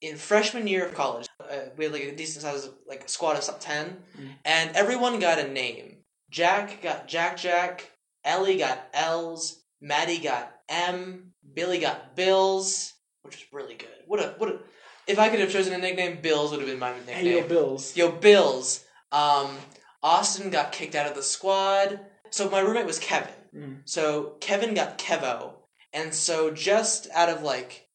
in 0.00 0.16
freshman 0.16 0.66
year 0.66 0.86
of 0.86 0.94
college. 0.94 1.26
Uh, 1.40 1.56
we 1.76 1.84
had 1.84 1.92
like 1.92 2.02
a 2.04 2.16
decent 2.16 2.42
size, 2.42 2.70
like 2.86 3.08
squad 3.08 3.36
of 3.36 3.60
10 3.60 4.02
Mm. 4.18 4.30
and 4.44 4.76
everyone 4.76 5.20
got 5.20 5.38
a 5.38 5.48
name. 5.48 5.98
Jack 6.30 6.80
got 6.82 7.06
Jack 7.08 7.36
Jack. 7.36 7.89
Ellie 8.24 8.58
got 8.58 8.88
L's. 8.92 9.62
Maddie 9.80 10.18
got 10.18 10.52
M. 10.68 11.32
Billy 11.54 11.78
got 11.78 12.14
Bills, 12.14 12.92
which 13.22 13.36
was 13.36 13.46
really 13.52 13.74
good. 13.74 13.88
What 14.06 14.20
a 14.20 14.34
what 14.38 14.50
a! 14.50 14.58
If 15.06 15.18
I 15.18 15.28
could 15.28 15.40
have 15.40 15.50
chosen 15.50 15.72
a 15.72 15.78
nickname, 15.78 16.18
Bills 16.20 16.50
would 16.50 16.60
have 16.60 16.68
been 16.68 16.78
my 16.78 16.92
nickname. 16.92 17.16
Hey, 17.16 17.38
yo, 17.38 17.48
Bills. 17.48 17.96
Yo, 17.96 18.12
Bills. 18.12 18.84
Um, 19.10 19.56
Austin 20.02 20.50
got 20.50 20.72
kicked 20.72 20.94
out 20.94 21.06
of 21.06 21.14
the 21.14 21.22
squad. 21.22 22.00
So 22.30 22.48
my 22.48 22.60
roommate 22.60 22.86
was 22.86 22.98
Kevin. 22.98 23.32
Mm. 23.54 23.76
So 23.84 24.36
Kevin 24.40 24.74
got 24.74 24.98
Kevo. 24.98 25.54
And 25.92 26.14
so 26.14 26.50
just 26.50 27.08
out 27.12 27.28
of 27.28 27.42
like 27.42 27.88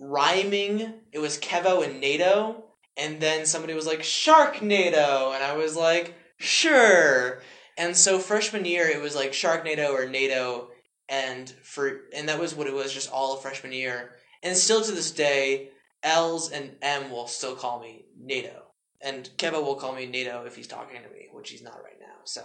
rhyming, 0.00 0.94
it 1.12 1.18
was 1.18 1.38
Kevo 1.38 1.84
and 1.84 2.00
NATO. 2.00 2.64
And 2.96 3.20
then 3.20 3.44
somebody 3.44 3.74
was 3.74 3.86
like, 3.86 4.00
Sharknado. 4.00 5.34
And 5.34 5.42
I 5.42 5.56
was 5.56 5.74
like, 5.76 6.14
sure. 6.38 7.40
And 7.76 7.96
so 7.96 8.18
freshman 8.18 8.64
year, 8.64 8.88
it 8.88 9.00
was 9.00 9.14
like 9.14 9.32
Sharknado 9.32 9.90
or 9.90 10.08
NATO. 10.08 10.68
And 11.08 11.48
for 11.62 12.02
and 12.14 12.28
that 12.28 12.40
was 12.40 12.54
what 12.54 12.66
it 12.66 12.74
was 12.74 12.92
just 12.92 13.10
all 13.10 13.34
of 13.34 13.42
freshman 13.42 13.72
year. 13.72 14.12
And 14.42 14.56
still 14.56 14.82
to 14.82 14.92
this 14.92 15.10
day, 15.10 15.70
L's 16.02 16.50
and 16.50 16.76
M 16.82 17.10
will 17.10 17.26
still 17.26 17.54
call 17.54 17.80
me 17.80 18.06
NATO. 18.18 18.62
And 19.00 19.28
Kevo 19.36 19.62
will 19.62 19.74
call 19.74 19.94
me 19.94 20.06
NATO 20.06 20.44
if 20.46 20.56
he's 20.56 20.66
talking 20.66 21.02
to 21.02 21.08
me, 21.10 21.28
which 21.32 21.50
he's 21.50 21.62
not 21.62 21.82
right 21.82 21.98
now. 22.00 22.22
So 22.24 22.42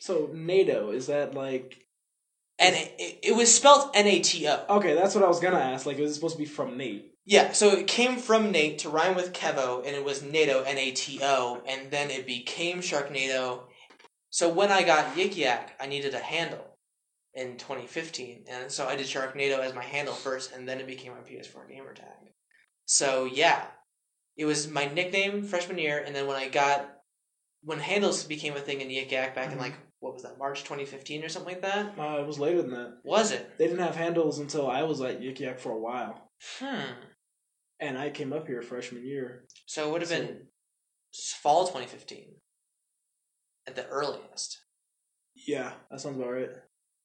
So 0.00 0.30
NATO 0.32 0.90
is 0.90 1.06
that 1.06 1.34
like? 1.34 1.86
and 2.58 2.74
it, 2.74 2.94
it, 2.98 3.18
it 3.22 3.36
was 3.36 3.54
spelled 3.54 3.90
N 3.94 4.06
A 4.06 4.20
T 4.20 4.48
O. 4.48 4.64
Okay, 4.70 4.94
that's 4.94 5.14
what 5.14 5.24
I 5.24 5.28
was 5.28 5.40
gonna 5.40 5.58
ask. 5.58 5.86
Like, 5.86 5.98
it 5.98 6.02
was 6.02 6.14
supposed 6.14 6.36
to 6.36 6.42
be 6.42 6.48
from 6.48 6.76
Nate. 6.76 7.12
Yeah, 7.24 7.52
so 7.52 7.70
it 7.70 7.86
came 7.86 8.18
from 8.18 8.52
Nate 8.52 8.78
to 8.80 8.88
rhyme 8.88 9.16
with 9.16 9.32
Kevo, 9.32 9.78
and 9.84 9.94
it 9.94 10.04
was 10.04 10.22
NATO 10.22 10.62
N 10.62 10.78
A 10.78 10.90
T 10.92 11.20
O, 11.22 11.62
and 11.66 11.90
then 11.90 12.10
it 12.10 12.26
became 12.26 12.80
Sharknado. 12.80 13.60
So 14.36 14.50
when 14.50 14.70
I 14.70 14.82
got 14.82 15.14
Yik 15.14 15.34
Yak, 15.34 15.74
I 15.80 15.86
needed 15.86 16.12
a 16.12 16.18
handle 16.18 16.76
in 17.32 17.56
2015, 17.56 18.44
and 18.50 18.70
so 18.70 18.86
I 18.86 18.94
did 18.94 19.06
Sharknado 19.06 19.60
as 19.60 19.72
my 19.72 19.82
handle 19.82 20.12
first, 20.12 20.52
and 20.52 20.68
then 20.68 20.78
it 20.78 20.86
became 20.86 21.12
my 21.12 21.20
PS4 21.20 21.66
gamer 21.66 21.94
tag. 21.94 22.34
So 22.84 23.24
yeah, 23.24 23.64
it 24.36 24.44
was 24.44 24.68
my 24.68 24.88
nickname 24.92 25.42
freshman 25.42 25.78
year, 25.78 26.02
and 26.04 26.14
then 26.14 26.26
when 26.26 26.36
I 26.36 26.48
got 26.48 26.86
when 27.62 27.78
handles 27.78 28.24
became 28.24 28.54
a 28.54 28.60
thing 28.60 28.82
in 28.82 28.88
Yik 28.88 29.10
Yak 29.10 29.34
back 29.34 29.52
in 29.52 29.56
Mhm. 29.56 29.62
like 29.62 29.74
what 30.00 30.12
was 30.12 30.24
that 30.24 30.36
March 30.36 30.64
2015 30.64 31.24
or 31.24 31.30
something 31.30 31.54
like 31.54 31.62
that? 31.62 31.98
Uh, 31.98 32.20
it 32.20 32.26
was 32.26 32.38
later 32.38 32.60
than 32.60 32.72
that. 32.72 32.98
Was 33.04 33.32
it? 33.32 33.56
They 33.56 33.66
didn't 33.68 33.86
have 33.86 33.96
handles 33.96 34.38
until 34.38 34.68
I 34.68 34.82
was 34.82 35.00
at 35.00 35.20
Yik 35.20 35.40
Yak 35.40 35.58
for 35.58 35.72
a 35.72 35.78
while, 35.78 36.30
Hmm. 36.58 36.92
and 37.80 37.96
I 37.96 38.10
came 38.10 38.34
up 38.34 38.46
here 38.48 38.60
freshman 38.60 39.06
year. 39.06 39.46
So 39.64 39.88
it 39.88 39.92
would 39.92 40.02
have 40.02 40.10
So- 40.10 40.18
been 40.18 40.48
fall 41.40 41.66
2015 41.68 42.42
at 43.66 43.76
the 43.76 43.86
earliest. 43.86 44.58
Yeah, 45.34 45.72
that 45.90 46.00
sounds 46.00 46.16
about 46.18 46.32
right. 46.32 46.50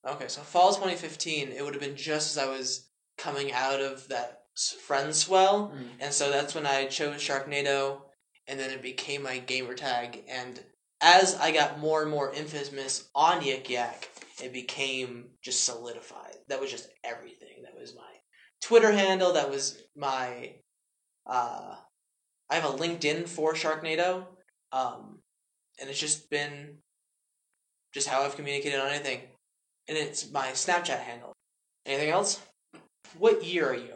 Okay, 0.07 0.27
so 0.27 0.41
fall 0.41 0.69
2015, 0.73 1.49
it 1.51 1.63
would 1.63 1.73
have 1.73 1.81
been 1.83 1.95
just 1.95 2.35
as 2.35 2.43
I 2.43 2.49
was 2.49 2.89
coming 3.17 3.51
out 3.51 3.79
of 3.81 4.07
that 4.09 4.43
friend 4.85 5.15
swell, 5.15 5.69
Mm. 5.75 5.89
and 5.99 6.13
so 6.13 6.29
that's 6.31 6.55
when 6.55 6.65
I 6.65 6.85
chose 6.87 7.21
Sharknado, 7.21 8.01
and 8.47 8.59
then 8.59 8.71
it 8.71 8.81
became 8.81 9.23
my 9.23 9.37
gamer 9.37 9.75
tag. 9.75 10.23
And 10.27 10.63
as 11.01 11.35
I 11.35 11.51
got 11.51 11.79
more 11.79 12.01
and 12.01 12.11
more 12.11 12.33
infamous 12.33 13.09
on 13.15 13.41
Yik 13.41 13.69
Yak, 13.69 14.09
it 14.41 14.51
became 14.53 15.31
just 15.43 15.63
solidified. 15.63 16.35
That 16.47 16.59
was 16.59 16.71
just 16.71 16.89
everything. 17.03 17.63
That 17.63 17.75
was 17.79 17.95
my 17.95 18.01
Twitter 18.61 18.91
handle. 18.91 19.33
That 19.33 19.49
was 19.49 19.81
my. 19.95 20.55
Uh, 21.25 21.75
I 22.49 22.55
have 22.55 22.65
a 22.65 22.77
LinkedIn 22.77 23.27
for 23.29 23.53
Sharknado, 23.53 24.25
um, 24.71 25.20
and 25.79 25.89
it's 25.89 25.99
just 25.99 26.29
been 26.29 26.77
just 27.93 28.07
how 28.07 28.23
I've 28.23 28.35
communicated 28.35 28.79
on 28.79 28.89
anything. 28.89 29.21
And 29.87 29.97
it's 29.97 30.31
my 30.31 30.47
Snapchat 30.47 30.99
handle. 30.99 31.33
Anything 31.85 32.09
else? 32.09 32.39
What 33.17 33.43
year 33.43 33.69
are 33.69 33.75
you? 33.75 33.95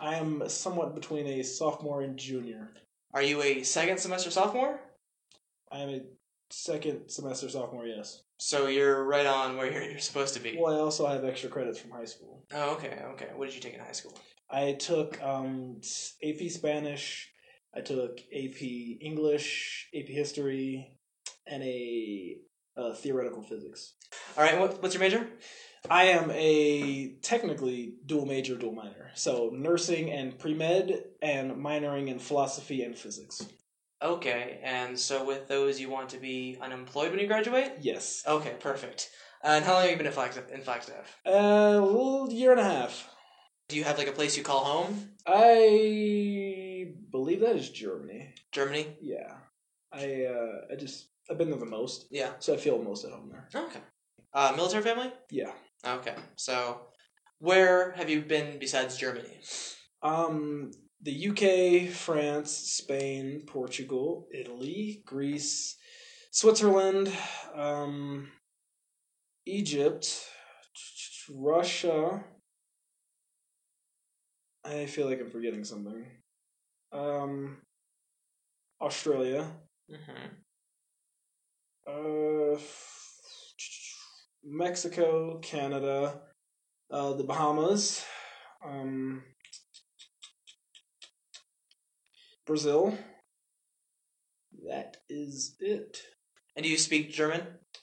I 0.00 0.16
am 0.16 0.48
somewhat 0.48 0.94
between 0.94 1.26
a 1.26 1.42
sophomore 1.42 2.02
and 2.02 2.16
junior. 2.16 2.72
Are 3.14 3.22
you 3.22 3.42
a 3.42 3.62
second 3.62 3.98
semester 3.98 4.30
sophomore? 4.30 4.78
I 5.72 5.78
am 5.78 5.88
a 5.88 6.00
second 6.50 7.08
semester 7.08 7.48
sophomore, 7.48 7.86
yes. 7.86 8.22
So 8.38 8.66
you're 8.66 9.04
right 9.04 9.26
on 9.26 9.56
where 9.56 9.70
you're, 9.70 9.82
you're 9.90 9.98
supposed 9.98 10.34
to 10.34 10.40
be. 10.40 10.56
Well, 10.58 10.74
I 10.74 10.78
also 10.78 11.06
have 11.06 11.24
extra 11.24 11.48
credits 11.48 11.78
from 11.78 11.90
high 11.90 12.04
school. 12.04 12.44
Oh, 12.52 12.74
okay, 12.74 13.00
okay. 13.12 13.28
What 13.34 13.46
did 13.46 13.54
you 13.54 13.60
take 13.60 13.74
in 13.74 13.80
high 13.80 13.92
school? 13.92 14.16
I 14.50 14.72
took 14.72 15.20
um, 15.22 15.80
AP 16.22 16.50
Spanish, 16.50 17.30
I 17.74 17.80
took 17.80 18.20
AP 18.32 18.62
English, 19.00 19.88
AP 19.94 20.06
History, 20.06 20.93
and 21.46 21.62
a 21.62 22.36
uh, 22.76 22.94
theoretical 22.94 23.42
physics. 23.42 23.94
All 24.36 24.44
right, 24.44 24.58
what, 24.58 24.82
what's 24.82 24.94
your 24.94 25.02
major? 25.02 25.26
I 25.90 26.04
am 26.04 26.30
a 26.30 27.16
technically 27.20 27.96
dual 28.06 28.26
major, 28.26 28.56
dual 28.56 28.72
minor. 28.72 29.10
So 29.14 29.50
nursing 29.52 30.10
and 30.10 30.38
pre 30.38 30.54
med, 30.54 31.04
and 31.20 31.52
minoring 31.52 32.08
in 32.08 32.18
philosophy 32.18 32.82
and 32.82 32.96
physics. 32.96 33.46
Okay, 34.02 34.60
and 34.62 34.98
so 34.98 35.24
with 35.24 35.46
those, 35.48 35.80
you 35.80 35.88
want 35.88 36.10
to 36.10 36.18
be 36.18 36.58
unemployed 36.60 37.10
when 37.10 37.20
you 37.20 37.26
graduate? 37.26 37.72
Yes. 37.80 38.22
Okay, 38.26 38.54
perfect. 38.60 39.10
and 39.42 39.64
how 39.64 39.74
long 39.74 39.82
have 39.82 39.90
you 39.90 39.96
been 39.96 40.06
in 40.06 40.12
Flagstaff? 40.12 40.50
In 40.50 40.62
Flagstaff? 40.62 41.18
Uh, 41.26 41.30
a 41.30 41.80
little 41.80 42.30
year 42.32 42.50
and 42.50 42.60
a 42.60 42.64
half. 42.64 43.08
Do 43.68 43.76
you 43.76 43.84
have 43.84 43.96
like 43.96 44.08
a 44.08 44.12
place 44.12 44.36
you 44.36 44.42
call 44.42 44.64
home? 44.64 45.10
I 45.26 46.92
believe 47.10 47.40
that 47.40 47.56
is 47.56 47.70
Germany. 47.70 48.34
Germany? 48.52 48.96
Yeah. 49.00 49.36
I 49.92 50.24
uh, 50.24 50.72
I 50.72 50.76
just 50.76 51.08
I've 51.30 51.38
been 51.38 51.50
there 51.50 51.58
the 51.58 51.66
most, 51.66 52.06
Yeah. 52.10 52.32
so 52.38 52.54
I 52.54 52.56
feel 52.56 52.82
most 52.82 53.04
at 53.04 53.12
home 53.12 53.30
there. 53.30 53.48
Okay. 53.64 53.80
Uh, 54.32 54.52
military 54.56 54.82
family? 54.82 55.12
Yeah. 55.30 55.52
Okay, 55.86 56.14
so 56.36 56.88
where 57.38 57.92
have 57.92 58.10
you 58.10 58.22
been 58.22 58.58
besides 58.58 58.96
Germany? 58.96 59.40
Um, 60.02 60.70
the 61.02 61.28
UK, 61.28 61.90
France, 61.92 62.50
Spain, 62.52 63.42
Portugal, 63.46 64.26
Italy, 64.32 65.02
Greece, 65.04 65.76
Switzerland, 66.30 67.12
um, 67.54 68.28
Egypt, 69.46 70.24
Russia. 71.30 72.24
I 74.64 74.86
feel 74.86 75.06
like 75.06 75.20
I'm 75.20 75.30
forgetting 75.30 75.64
something. 75.64 76.06
Um, 76.92 77.58
Australia. 78.80 79.46
Mm-hmm. 79.90 80.34
Uh, 81.86 82.58
Mexico, 84.42 85.38
Canada, 85.38 86.20
uh, 86.90 87.12
the 87.14 87.24
Bahamas, 87.24 88.04
um, 88.64 89.22
Brazil. 92.46 92.96
That 94.68 94.98
is 95.08 95.56
it. 95.60 96.00
And 96.56 96.64
do 96.64 96.70
you 96.70 96.78
speak 96.78 97.12
German? 97.12 97.42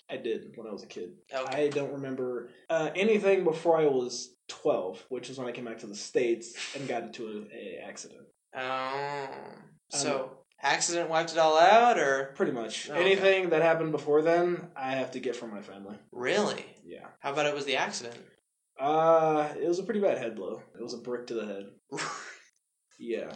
I 0.10 0.18
did 0.18 0.52
when 0.56 0.68
I 0.68 0.72
was 0.72 0.84
a 0.84 0.88
kid. 0.88 1.12
Okay. 1.34 1.66
I 1.66 1.70
don't 1.70 1.94
remember 1.94 2.50
uh, 2.70 2.90
anything 2.96 3.44
before 3.44 3.78
I 3.78 3.86
was 3.86 4.36
12, 4.50 5.06
which 5.10 5.30
is 5.30 5.38
when 5.38 5.48
I 5.48 5.52
came 5.52 5.66
back 5.66 5.80
to 5.80 5.88
the 5.88 5.96
States 5.96 6.54
and 6.76 6.88
got 6.88 7.04
into 7.04 7.48
a, 7.54 7.56
a 7.56 7.88
accident. 7.88 8.28
Oh. 8.56 9.30
So, 9.90 10.41
accident 10.62 11.10
wiped 11.10 11.32
it 11.32 11.38
all 11.38 11.58
out, 11.58 11.98
or? 11.98 12.32
Pretty 12.36 12.52
much. 12.52 12.90
Oh, 12.90 12.94
okay. 12.94 13.02
Anything 13.02 13.50
that 13.50 13.62
happened 13.62 13.92
before 13.92 14.22
then, 14.22 14.68
I 14.76 14.92
have 14.94 15.12
to 15.12 15.20
get 15.20 15.36
from 15.36 15.52
my 15.52 15.62
family. 15.62 15.96
Really? 16.12 16.66
Yeah. 16.84 17.08
How 17.20 17.34
about 17.34 17.46
it 17.46 17.56
was 17.56 17.66
the 17.66 17.78
accident? 17.78 18.18
Uh, 18.80 19.50
it 19.62 19.68
was 19.68 19.80
a 19.80 19.84
pretty 19.84 20.00
bad 20.00 20.18
head 20.18 20.36
blow. 20.36 20.62
It 20.78 20.82
was 20.82 20.94
a 20.94 20.98
brick 20.98 21.28
to 21.28 21.34
the 21.34 21.46
head. 21.46 21.66
Yeah. 23.02 23.34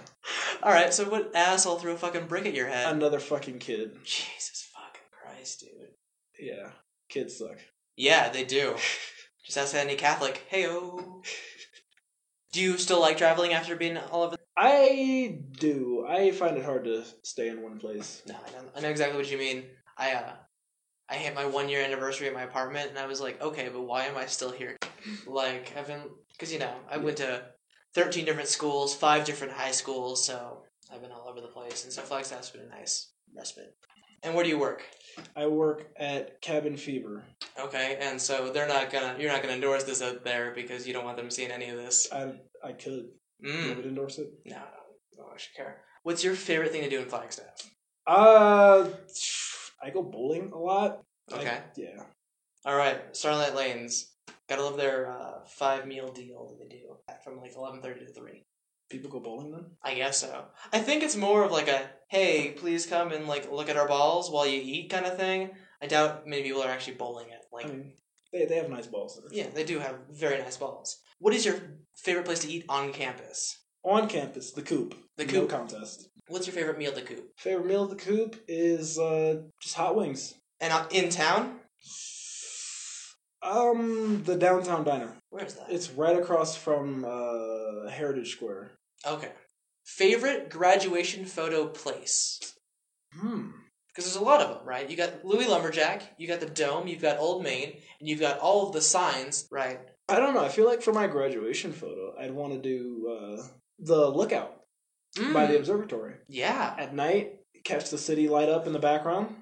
Alright, 0.62 0.94
so 0.94 1.10
what 1.10 1.36
asshole 1.36 1.80
threw 1.80 1.94
a 1.94 1.98
fucking 1.98 2.28
brick 2.28 2.46
at 2.46 2.54
your 2.54 2.68
head? 2.68 2.94
Another 2.96 3.20
fucking 3.20 3.58
kid. 3.58 3.98
Jesus 4.04 4.70
fucking 4.72 5.02
Christ, 5.12 5.62
dude. 5.62 5.90
Yeah. 6.40 6.70
Kids 7.10 7.40
suck. 7.40 7.58
Yeah, 7.96 8.30
they 8.30 8.44
do. 8.44 8.76
Just 9.44 9.58
ask 9.58 9.74
any 9.74 9.96
Catholic. 9.96 10.44
Hey 10.50 10.68
Do 12.56 12.62
you 12.62 12.78
still 12.78 13.02
like 13.02 13.18
traveling 13.18 13.52
after 13.52 13.76
being 13.76 13.98
all 13.98 14.24
over? 14.24 14.38
I 14.58 15.40
do. 15.60 16.06
I 16.08 16.32
find 16.32 16.56
it 16.56 16.64
hard 16.64 16.86
to 16.86 17.04
stay 17.22 17.50
in 17.50 17.62
one 17.62 17.80
place. 17.80 18.22
No, 18.26 18.34
I 18.36 18.52
know, 18.52 18.70
I 18.74 18.80
know 18.80 18.90
exactly 18.90 19.18
what 19.18 19.30
you 19.30 19.38
mean. 19.38 19.66
I 19.98 20.14
uh, 20.14 20.32
I 21.10 21.16
hit 21.16 21.36
my 21.36 21.46
one 21.46 21.68
year 21.68 21.84
anniversary 21.84 22.30
at 22.30 22.34
my 22.34 22.44
apartment, 22.44 22.90
and 22.90 22.98
I 22.98 23.08
was 23.08 23.20
like, 23.20 23.42
okay, 23.42 23.68
but 23.68 23.82
why 23.82 24.06
am 24.06 24.16
I 24.16 24.28
still 24.28 24.52
here? 24.52 24.78
Like, 25.28 25.74
I've 25.78 25.88
been 25.88 26.04
because 26.32 26.54
you 26.54 26.60
know 26.60 26.74
I 26.90 26.96
went 26.96 27.18
to 27.18 27.44
thirteen 27.94 28.24
different 28.24 28.48
schools, 28.48 28.96
five 28.96 29.26
different 29.26 29.52
high 29.52 29.72
schools, 29.72 30.26
so 30.26 30.64
I've 30.90 31.02
been 31.02 31.12
all 31.12 31.28
over 31.28 31.42
the 31.42 31.48
place, 31.48 31.84
and 31.84 31.92
so 31.92 32.04
Flagstaff's 32.04 32.52
been 32.52 32.62
a 32.62 32.70
nice 32.70 33.12
respite. 33.36 33.76
And 34.24 34.34
where 34.36 34.44
do 34.44 34.50
you 34.50 34.58
work? 34.60 34.84
I 35.36 35.48
work 35.48 35.88
at 35.98 36.42
Cabin 36.42 36.76
Fever. 36.78 37.24
Okay, 37.60 37.98
and 38.02 38.20
so 38.22 38.52
they're 38.52 38.68
not 38.68 38.92
gonna 38.92 39.16
you're 39.20 39.32
not 39.32 39.42
gonna 39.42 39.54
endorse 39.56 39.84
this 39.84 40.02
out 40.02 40.24
there 40.26 40.52
because 40.54 40.86
you 40.88 40.94
don't 40.94 41.06
want 41.06 41.18
them 41.18 41.32
seeing 41.32 41.52
any 41.52 41.70
of 41.70 41.78
this. 41.78 42.08
I 42.12 42.34
I 42.64 42.74
could. 42.74 43.10
You 43.40 43.50
Mm. 43.52 43.76
me 43.78 43.82
to 43.84 43.88
endorse 43.90 44.18
it? 44.18 44.30
No, 44.46 44.62
no, 45.18 45.26
I 45.34 45.38
should 45.38 45.56
care. 45.56 45.82
What's 46.04 46.24
your 46.24 46.36
favorite 46.36 46.72
thing 46.72 46.84
to 46.84 46.90
do 46.90 47.00
in 47.00 47.10
Flagstaff? 47.10 47.70
Uh, 48.08 48.90
I 49.82 49.90
go 49.90 50.02
bowling 50.04 50.52
a 50.54 50.58
lot. 50.58 51.02
I- 51.32 51.36
Okay. 51.40 51.60
yeah. 51.78 52.04
All 52.66 52.76
right, 52.76 53.16
Starlight 53.16 53.56
Lanes. 53.56 54.12
Gotta 54.50 54.64
love 54.64 54.78
their 54.78 55.10
uh, 55.10 55.46
five 55.48 55.88
meal 55.88 56.12
deal 56.12 56.48
that 56.48 56.60
they 56.60 56.68
do 56.78 56.98
from 57.24 57.40
like 57.40 57.56
eleven 57.56 57.82
thirty 57.82 58.06
to 58.06 58.12
three. 58.12 58.44
People 58.90 59.10
go 59.10 59.20
bowling 59.20 59.52
then? 59.52 59.66
I 59.84 59.96
guess 59.96 60.18
so. 60.20 60.46
I 60.72 60.80
think 60.80 61.04
it's 61.04 61.16
more 61.16 61.44
of 61.44 61.52
like 61.52 61.68
a 61.68 61.90
hey, 62.10 62.52
please 62.52 62.86
come 62.86 63.12
and 63.12 63.28
like 63.28 63.52
look 63.52 63.70
at 63.70 63.78
our 63.78 63.88
balls 63.88 64.30
while 64.30 64.46
you 64.46 64.62
eat 64.64 64.90
kind 64.90 65.06
of 65.06 65.18
thing. 65.18 65.50
I 65.82 65.88
doubt 65.88 66.28
many 66.28 66.44
people 66.44 66.62
are 66.64 66.70
actually 66.70 66.96
bowling 66.96 67.28
it. 67.30 67.42
Like, 67.52 67.66
I 67.66 67.70
mean, 67.70 67.94
they, 68.32 68.46
they 68.46 68.56
have 68.58 68.70
nice 68.70 68.88
balls 68.88 69.20
there. 69.20 69.32
yeah, 69.38 69.50
they 69.54 69.64
do 69.64 69.80
have 69.80 69.96
very 70.12 70.38
nice 70.40 70.58
balls. 70.58 70.98
What 71.20 71.34
is 71.34 71.46
your 71.46 71.56
favorite 71.96 72.26
place 72.26 72.40
to 72.40 72.52
eat 72.52 72.66
on 72.70 72.94
campus? 72.94 73.58
On 73.84 74.08
campus, 74.08 74.52
the 74.52 74.62
coop. 74.62 74.96
The 75.18 75.26
No 75.26 75.32
Coop. 75.32 75.50
contest. 75.50 76.10
What's 76.28 76.48
your 76.48 76.56
favorite 76.56 76.78
meal 76.78 76.90
at 76.90 76.96
the 76.96 77.02
coop? 77.02 77.30
Favorite 77.38 77.68
meal 77.68 77.84
at 77.84 77.90
the 77.92 77.96
coop 77.96 78.36
is 78.48 78.98
uh 79.00 79.42
just 79.62 79.76
hot 79.76 79.96
wings. 79.96 80.34
And 80.60 80.72
uh, 80.74 80.86
in 80.92 81.10
town? 81.10 81.60
Um, 83.46 84.24
the 84.26 84.36
downtown 84.36 84.84
diner. 84.84 85.14
Where 85.30 85.46
is 85.46 85.54
that? 85.56 85.68
It's 85.70 85.92
right 85.92 86.18
across 86.18 86.56
from 86.56 87.06
uh 87.06 87.90
Heritage 87.90 88.32
Square. 88.32 88.72
okay. 89.08 89.32
Favorite 89.86 90.50
graduation 90.50 91.26
photo 91.26 91.68
place? 91.68 92.40
Hmm. 93.14 93.50
Because 93.90 94.06
there's 94.12 94.16
a 94.22 94.26
lot 94.26 94.42
of 94.42 94.50
them, 94.50 94.68
right? 94.68 94.90
You 94.90 94.98
got 94.98 95.24
Louis 95.24 95.48
Lumberjack, 95.48 96.16
you 96.18 96.28
got 96.28 96.40
the 96.40 96.48
Dome, 96.48 96.88
you've 96.88 97.02
got 97.04 97.20
Old 97.20 97.44
Main, 97.44 97.78
and 98.00 98.10
you've 98.10 98.20
got 98.20 98.40
all 98.40 98.68
of 98.68 98.74
the 98.74 98.82
signs, 98.82 99.48
right? 99.52 99.80
I 100.10 100.20
don't 100.20 100.34
know. 100.34 100.44
I 100.44 100.50
feel 100.50 100.66
like 100.66 100.82
for 100.82 100.92
my 100.92 101.08
graduation 101.08 101.72
photo, 101.72 102.14
I'd 102.20 102.32
want 102.34 102.54
to 102.54 102.60
do 102.60 103.08
uh, 103.40 103.44
the 103.80 104.10
lookout 104.10 104.62
by 105.16 105.24
Mm, 105.24 105.48
the 105.50 105.58
observatory 105.60 106.16
yeah. 106.28 106.76
at 106.78 106.94
night. 106.94 107.36
Catch 107.64 107.90
the 107.90 107.98
city 107.98 108.28
light 108.28 108.50
up 108.50 108.68
in 108.68 108.74
the 108.74 108.80
background. 108.80 109.34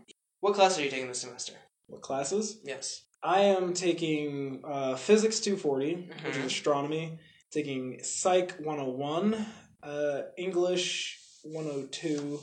What 0.42 0.54
class 0.56 0.78
are 0.78 0.84
you 0.84 0.90
taking 0.92 1.08
this 1.08 1.22
semester? 1.22 1.54
What 1.88 2.02
classes? 2.02 2.60
Yes. 2.64 3.02
I 3.24 3.42
am 3.42 3.74
taking 3.74 4.62
uh, 4.66 4.96
Physics 4.98 5.40
240, 5.40 5.96
which 6.26 6.36
is 6.36 6.38
Mhm. 6.38 6.46
astronomy. 6.46 7.20
Taking 7.52 8.04
Psych 8.04 8.52
101, 8.60 9.46
uh, 9.84 10.24
English 10.38 11.20
102, 11.44 12.40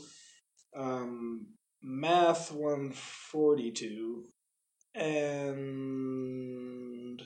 um, 0.75 1.47
Math 1.83 2.53
142, 2.53 4.25
and 4.95 7.23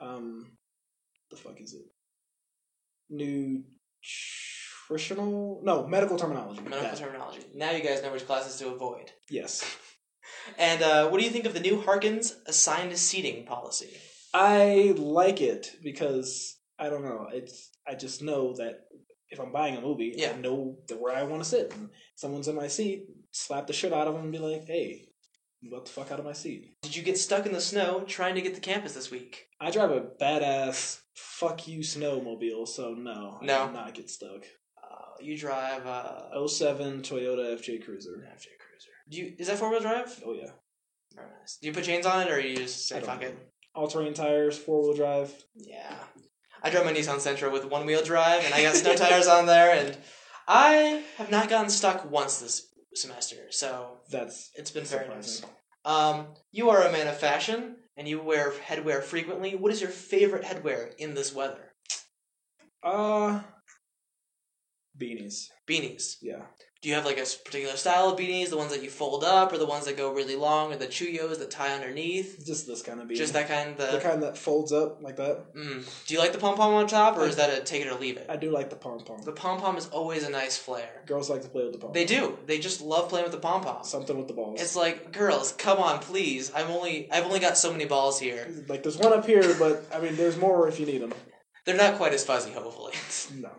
um, 0.00 0.56
the 1.30 1.36
fuck 1.36 1.60
is 1.60 1.74
it? 1.74 1.84
Nutritional? 4.88 5.60
No, 5.62 5.86
medical 5.86 6.16
terminology. 6.18 6.60
Medical 6.62 6.82
That. 6.82 6.96
terminology. 6.98 7.44
Now 7.54 7.70
you 7.72 7.82
guys 7.82 8.02
know 8.02 8.12
which 8.12 8.26
classes 8.26 8.56
to 8.60 8.68
avoid. 8.68 9.12
Yes, 9.28 9.64
And 10.58 10.82
uh, 10.82 11.08
what 11.08 11.18
do 11.18 11.24
you 11.24 11.30
think 11.30 11.46
of 11.46 11.54
the 11.54 11.60
new 11.60 11.80
Harkins 11.80 12.34
assigned 12.46 12.96
seating 12.98 13.44
policy? 13.46 13.90
I 14.34 14.94
like 14.96 15.40
it 15.40 15.72
because 15.82 16.56
I 16.78 16.88
don't 16.88 17.04
know. 17.04 17.28
It's 17.32 17.70
I 17.86 17.94
just 17.94 18.22
know 18.22 18.54
that 18.54 18.84
if 19.28 19.38
I'm 19.40 19.52
buying 19.52 19.76
a 19.76 19.80
movie, 19.80 20.14
Yeah. 20.16 20.32
I 20.32 20.38
know 20.40 20.78
where 20.98 21.14
I 21.16 21.22
want 21.24 21.42
to 21.42 21.48
sit. 21.48 21.72
And 21.74 21.90
someone's 22.16 22.48
in 22.48 22.54
my 22.56 22.68
seat, 22.68 23.06
slap 23.30 23.66
the 23.66 23.72
shit 23.72 23.92
out 23.92 24.06
of 24.06 24.14
them 24.14 24.24
and 24.24 24.32
be 24.32 24.38
like, 24.38 24.64
"Hey, 24.66 25.08
what 25.62 25.84
the 25.86 25.90
fuck 25.90 26.10
out 26.12 26.18
of 26.18 26.24
my 26.24 26.32
seat?" 26.32 26.76
Did 26.82 26.94
you 26.96 27.02
get 27.02 27.18
stuck 27.18 27.46
in 27.46 27.52
the 27.52 27.60
snow 27.60 28.04
trying 28.06 28.34
to 28.34 28.42
get 28.42 28.54
to 28.54 28.60
campus 28.60 28.94
this 28.94 29.10
week? 29.10 29.46
I 29.60 29.70
drive 29.70 29.90
a 29.90 30.00
badass 30.20 31.00
fuck 31.14 31.66
you 31.68 31.80
snowmobile, 31.80 32.66
so 32.68 32.94
no, 32.94 33.38
I 33.40 33.44
No. 33.44 33.66
did 33.66 33.74
not 33.74 33.94
get 33.94 34.10
stuck. 34.10 34.44
Uh, 34.82 35.12
you 35.20 35.36
drive 35.38 35.86
uh, 35.86 36.46
07 36.46 37.02
Toyota 37.02 37.54
FJ 37.58 37.84
Cruiser. 37.84 38.10
FJ 38.34 38.46
Cruiser. 38.58 38.61
Do 39.12 39.18
you 39.18 39.34
is 39.38 39.48
that 39.48 39.58
four 39.58 39.70
wheel 39.70 39.80
drive? 39.80 40.22
Oh 40.26 40.32
yeah, 40.32 40.50
Very 41.14 41.28
nice. 41.38 41.58
Do 41.60 41.66
you 41.68 41.74
put 41.74 41.84
chains 41.84 42.06
on 42.06 42.26
it, 42.26 42.32
or 42.32 42.40
you 42.40 42.56
just 42.56 42.88
say 42.88 43.00
fuck 43.00 43.22
it? 43.22 43.36
all-terrain 43.74 44.14
tires, 44.14 44.58
four-wheel 44.58 44.94
drive. 44.94 45.32
Yeah. 45.54 45.96
I 46.62 46.70
drive 46.70 46.84
my 46.84 46.92
Nissan 46.92 47.16
Sentra 47.16 47.50
with 47.50 47.64
one 47.64 47.86
wheel 47.86 48.04
drive, 48.04 48.44
and 48.44 48.54
I 48.54 48.62
got 48.62 48.74
snow 48.76 48.94
tires 48.94 49.26
on 49.26 49.46
there, 49.46 49.74
and 49.74 49.96
I 50.46 51.02
have 51.16 51.30
not 51.30 51.48
gotten 51.48 51.70
stuck 51.70 52.10
once 52.10 52.38
this 52.38 52.68
semester, 52.94 53.50
so 53.50 53.98
That's 54.10 54.50
it's 54.54 54.70
been 54.70 54.84
very 54.84 55.08
nice. 55.08 55.42
Um, 55.84 56.28
you 56.52 56.70
are 56.70 56.82
a 56.86 56.92
man 56.92 57.08
of 57.08 57.18
fashion, 57.18 57.76
and 57.96 58.06
you 58.06 58.20
wear 58.20 58.52
headwear 58.52 59.02
frequently. 59.02 59.56
What 59.56 59.72
is 59.72 59.80
your 59.80 59.90
favorite 59.90 60.44
headwear 60.44 60.94
in 60.98 61.14
this 61.14 61.34
weather? 61.34 61.72
Uh, 62.84 63.40
beanies. 64.96 65.46
Beanies. 65.68 66.16
Yeah, 66.20 66.42
Do 66.82 66.88
you 66.88 66.96
have 66.96 67.04
like 67.04 67.18
a 67.18 67.24
particular 67.44 67.76
style 67.76 68.08
of 68.08 68.18
beanies? 68.18 68.50
The 68.50 68.56
ones 68.56 68.72
that 68.72 68.82
you 68.82 68.90
fold 68.90 69.22
up, 69.22 69.52
or 69.52 69.58
the 69.58 69.66
ones 69.66 69.84
that 69.84 69.96
go 69.96 70.12
really 70.12 70.34
long, 70.34 70.72
or 70.72 70.76
the 70.76 70.88
chullos 70.88 71.38
that 71.38 71.48
tie 71.48 71.72
underneath? 71.72 72.44
just 72.44 72.66
this 72.66 72.82
kind 72.82 73.00
of 73.00 73.06
beanie. 73.06 73.16
Just 73.16 73.34
that 73.34 73.46
kind. 73.46 73.76
the 73.76 73.86
The. 73.86 74.00
kind 74.00 74.20
that 74.24 74.36
folds 74.36 74.72
up 74.72 75.00
like 75.00 75.14
that. 75.16 75.54
Mm. 75.54 76.06
Do 76.06 76.14
you 76.14 76.18
like 76.18 76.32
the 76.32 76.38
pom 76.38 76.56
pom 76.56 76.74
on 76.74 76.88
top, 76.88 77.16
or 77.16 77.24
is 77.24 77.36
that 77.36 77.56
a 77.56 77.62
take 77.62 77.82
it 77.82 77.88
or 77.88 77.94
leave 77.94 78.16
it? 78.16 78.26
I 78.28 78.36
do 78.36 78.50
like 78.50 78.68
the 78.68 78.74
pom 78.74 78.98
pom. 79.04 79.22
The 79.22 79.30
pom 79.30 79.60
pom 79.60 79.76
is 79.76 79.86
always 79.90 80.24
a 80.26 80.30
nice 80.30 80.56
flair. 80.56 81.02
Girls 81.06 81.30
like 81.30 81.42
to 81.42 81.48
play 81.48 81.62
with 81.62 81.72
the 81.72 81.78
pom. 81.78 81.92
They 81.92 82.04
do. 82.04 82.36
They 82.46 82.58
just 82.58 82.80
love 82.82 83.08
playing 83.08 83.26
with 83.26 83.32
the 83.32 83.38
pom 83.38 83.62
pom. 83.62 83.84
something 83.84 84.18
with 84.18 84.26
the 84.26 84.34
balls. 84.34 84.60
It's 84.60 84.74
like, 84.74 85.12
girls, 85.12 85.52
come 85.52 85.78
on, 85.78 86.00
please. 86.00 86.50
I'm 86.52 86.68
only, 86.68 87.08
I've 87.12 87.24
only 87.24 87.38
got 87.38 87.56
so 87.56 87.70
many 87.70 87.84
balls 87.84 88.18
here. 88.18 88.48
like 88.68 88.82
there's 88.82 88.98
one 88.98 89.12
up 89.12 89.24
here, 89.24 89.54
but 89.56 89.86
I 89.94 90.00
mean 90.00 90.16
there's 90.16 90.36
more 90.36 90.66
if 90.66 90.80
you 90.80 90.86
need 90.86 91.00
them. 91.00 91.14
They're 91.64 91.76
not 91.76 91.96
quite 91.96 92.12
as 92.12 92.24
fuzzy, 92.24 92.50
hopefully. 92.50 92.92
No, 93.40 93.50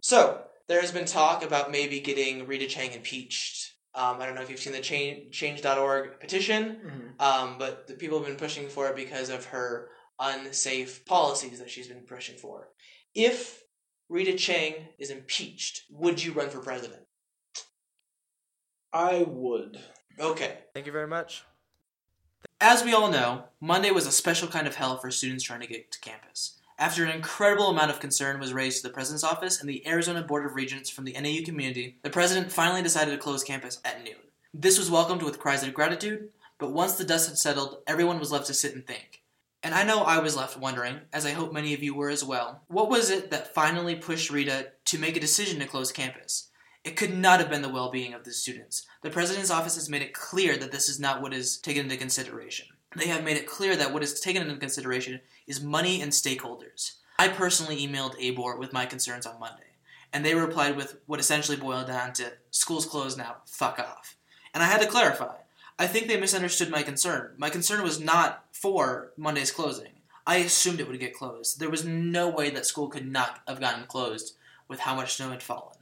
So 0.00 0.40
there 0.68 0.80
has 0.80 0.92
been 0.92 1.04
talk 1.04 1.44
about 1.44 1.70
maybe 1.70 2.00
getting 2.00 2.46
Rita 2.46 2.66
Cheng 2.66 2.92
impeached. 2.92 3.72
Um, 3.94 4.20
I 4.20 4.26
don't 4.26 4.34
know 4.34 4.42
if 4.42 4.50
you've 4.50 4.58
seen 4.60 4.72
the 4.72 4.80
change, 4.80 5.32
Change.org 5.36 6.18
petition, 6.20 7.14
Mhm. 7.18 7.22
um, 7.22 7.58
but 7.58 7.86
the 7.86 7.94
people 7.94 8.18
have 8.18 8.26
been 8.26 8.36
pushing 8.36 8.68
for 8.68 8.88
it 8.88 8.96
because 8.96 9.28
of 9.28 9.46
her 9.46 9.90
unsafe 10.18 11.04
policies 11.04 11.58
that 11.60 11.70
she's 11.70 11.86
been 11.88 12.04
pushing 12.06 12.36
for. 12.36 12.70
If 13.14 13.62
Rita 14.08 14.36
Cheng 14.36 14.88
is 14.98 15.10
impeached, 15.10 15.84
would 15.90 16.22
you 16.22 16.32
run 16.32 16.50
for 16.50 16.60
president? 16.60 17.06
I 18.92 19.22
would. 19.26 19.82
Okay. 20.18 20.58
Thank 20.72 20.86
you 20.86 20.92
very 20.92 21.06
much. 21.08 21.44
As 22.60 22.84
we 22.84 22.94
all 22.94 23.10
know, 23.10 23.44
Monday 23.60 23.90
was 23.90 24.06
a 24.06 24.12
special 24.12 24.48
kind 24.48 24.66
of 24.66 24.76
hell 24.76 24.96
for 24.98 25.10
students 25.10 25.44
trying 25.44 25.60
to 25.60 25.66
get 25.66 25.90
to 25.92 26.00
campus. 26.00 26.60
After 26.76 27.04
an 27.04 27.10
incredible 27.10 27.68
amount 27.68 27.92
of 27.92 28.00
concern 28.00 28.40
was 28.40 28.52
raised 28.52 28.82
to 28.82 28.88
the 28.88 28.92
president's 28.92 29.22
office 29.22 29.60
and 29.60 29.70
the 29.70 29.86
Arizona 29.86 30.22
Board 30.22 30.44
of 30.44 30.56
Regents 30.56 30.90
from 30.90 31.04
the 31.04 31.12
NAU 31.12 31.44
community, 31.44 31.98
the 32.02 32.10
president 32.10 32.50
finally 32.50 32.82
decided 32.82 33.12
to 33.12 33.18
close 33.18 33.44
campus 33.44 33.80
at 33.84 34.02
noon. 34.02 34.16
This 34.52 34.76
was 34.76 34.90
welcomed 34.90 35.22
with 35.22 35.38
cries 35.38 35.62
of 35.62 35.72
gratitude, 35.72 36.30
but 36.58 36.72
once 36.72 36.94
the 36.94 37.04
dust 37.04 37.28
had 37.28 37.38
settled, 37.38 37.78
everyone 37.86 38.18
was 38.18 38.32
left 38.32 38.46
to 38.46 38.54
sit 38.54 38.74
and 38.74 38.84
think. 38.84 39.22
And 39.62 39.72
I 39.72 39.84
know 39.84 40.02
I 40.02 40.18
was 40.18 40.36
left 40.36 40.58
wondering, 40.58 41.02
as 41.12 41.24
I 41.24 41.30
hope 41.30 41.52
many 41.52 41.74
of 41.74 41.82
you 41.82 41.94
were 41.94 42.10
as 42.10 42.24
well, 42.24 42.62
what 42.66 42.90
was 42.90 43.08
it 43.08 43.30
that 43.30 43.54
finally 43.54 43.94
pushed 43.94 44.30
Rita 44.30 44.72
to 44.86 44.98
make 44.98 45.16
a 45.16 45.20
decision 45.20 45.60
to 45.60 45.66
close 45.66 45.92
campus? 45.92 46.50
It 46.82 46.96
could 46.96 47.16
not 47.16 47.38
have 47.38 47.48
been 47.48 47.62
the 47.62 47.68
well 47.68 47.90
being 47.90 48.14
of 48.14 48.24
the 48.24 48.32
students. 48.32 48.84
The 49.02 49.10
president's 49.10 49.50
office 49.50 49.76
has 49.76 49.88
made 49.88 50.02
it 50.02 50.12
clear 50.12 50.56
that 50.56 50.72
this 50.72 50.88
is 50.88 50.98
not 50.98 51.22
what 51.22 51.32
is 51.32 51.56
taken 51.56 51.84
into 51.84 51.96
consideration. 51.96 52.66
They 52.96 53.08
have 53.08 53.24
made 53.24 53.36
it 53.36 53.46
clear 53.46 53.76
that 53.76 53.92
what 53.92 54.02
is 54.02 54.20
taken 54.20 54.42
into 54.42 54.56
consideration 54.56 55.20
is 55.46 55.60
money 55.60 56.00
and 56.00 56.12
stakeholders. 56.12 56.92
I 57.18 57.28
personally 57.28 57.86
emailed 57.86 58.18
ABOR 58.18 58.58
with 58.58 58.72
my 58.72 58.86
concerns 58.86 59.26
on 59.26 59.40
Monday, 59.40 59.74
and 60.12 60.24
they 60.24 60.34
replied 60.34 60.76
with 60.76 60.98
what 61.06 61.20
essentially 61.20 61.56
boiled 61.56 61.88
down 61.88 62.12
to 62.14 62.32
school's 62.50 62.86
closed 62.86 63.18
now, 63.18 63.36
fuck 63.46 63.78
off. 63.78 64.16
And 64.52 64.62
I 64.62 64.66
had 64.66 64.80
to 64.80 64.86
clarify. 64.86 65.36
I 65.78 65.88
think 65.88 66.06
they 66.06 66.18
misunderstood 66.18 66.70
my 66.70 66.82
concern. 66.82 67.34
My 67.36 67.50
concern 67.50 67.82
was 67.82 68.00
not 68.00 68.44
for 68.52 69.12
Monday's 69.16 69.50
closing. 69.50 69.90
I 70.26 70.36
assumed 70.36 70.80
it 70.80 70.88
would 70.88 71.00
get 71.00 71.14
closed. 71.14 71.58
There 71.58 71.70
was 71.70 71.84
no 71.84 72.28
way 72.28 72.50
that 72.50 72.64
school 72.64 72.88
could 72.88 73.10
not 73.10 73.40
have 73.46 73.60
gotten 73.60 73.86
closed 73.86 74.36
with 74.68 74.80
how 74.80 74.94
much 74.94 75.14
snow 75.14 75.30
had 75.30 75.42
fallen. 75.42 75.76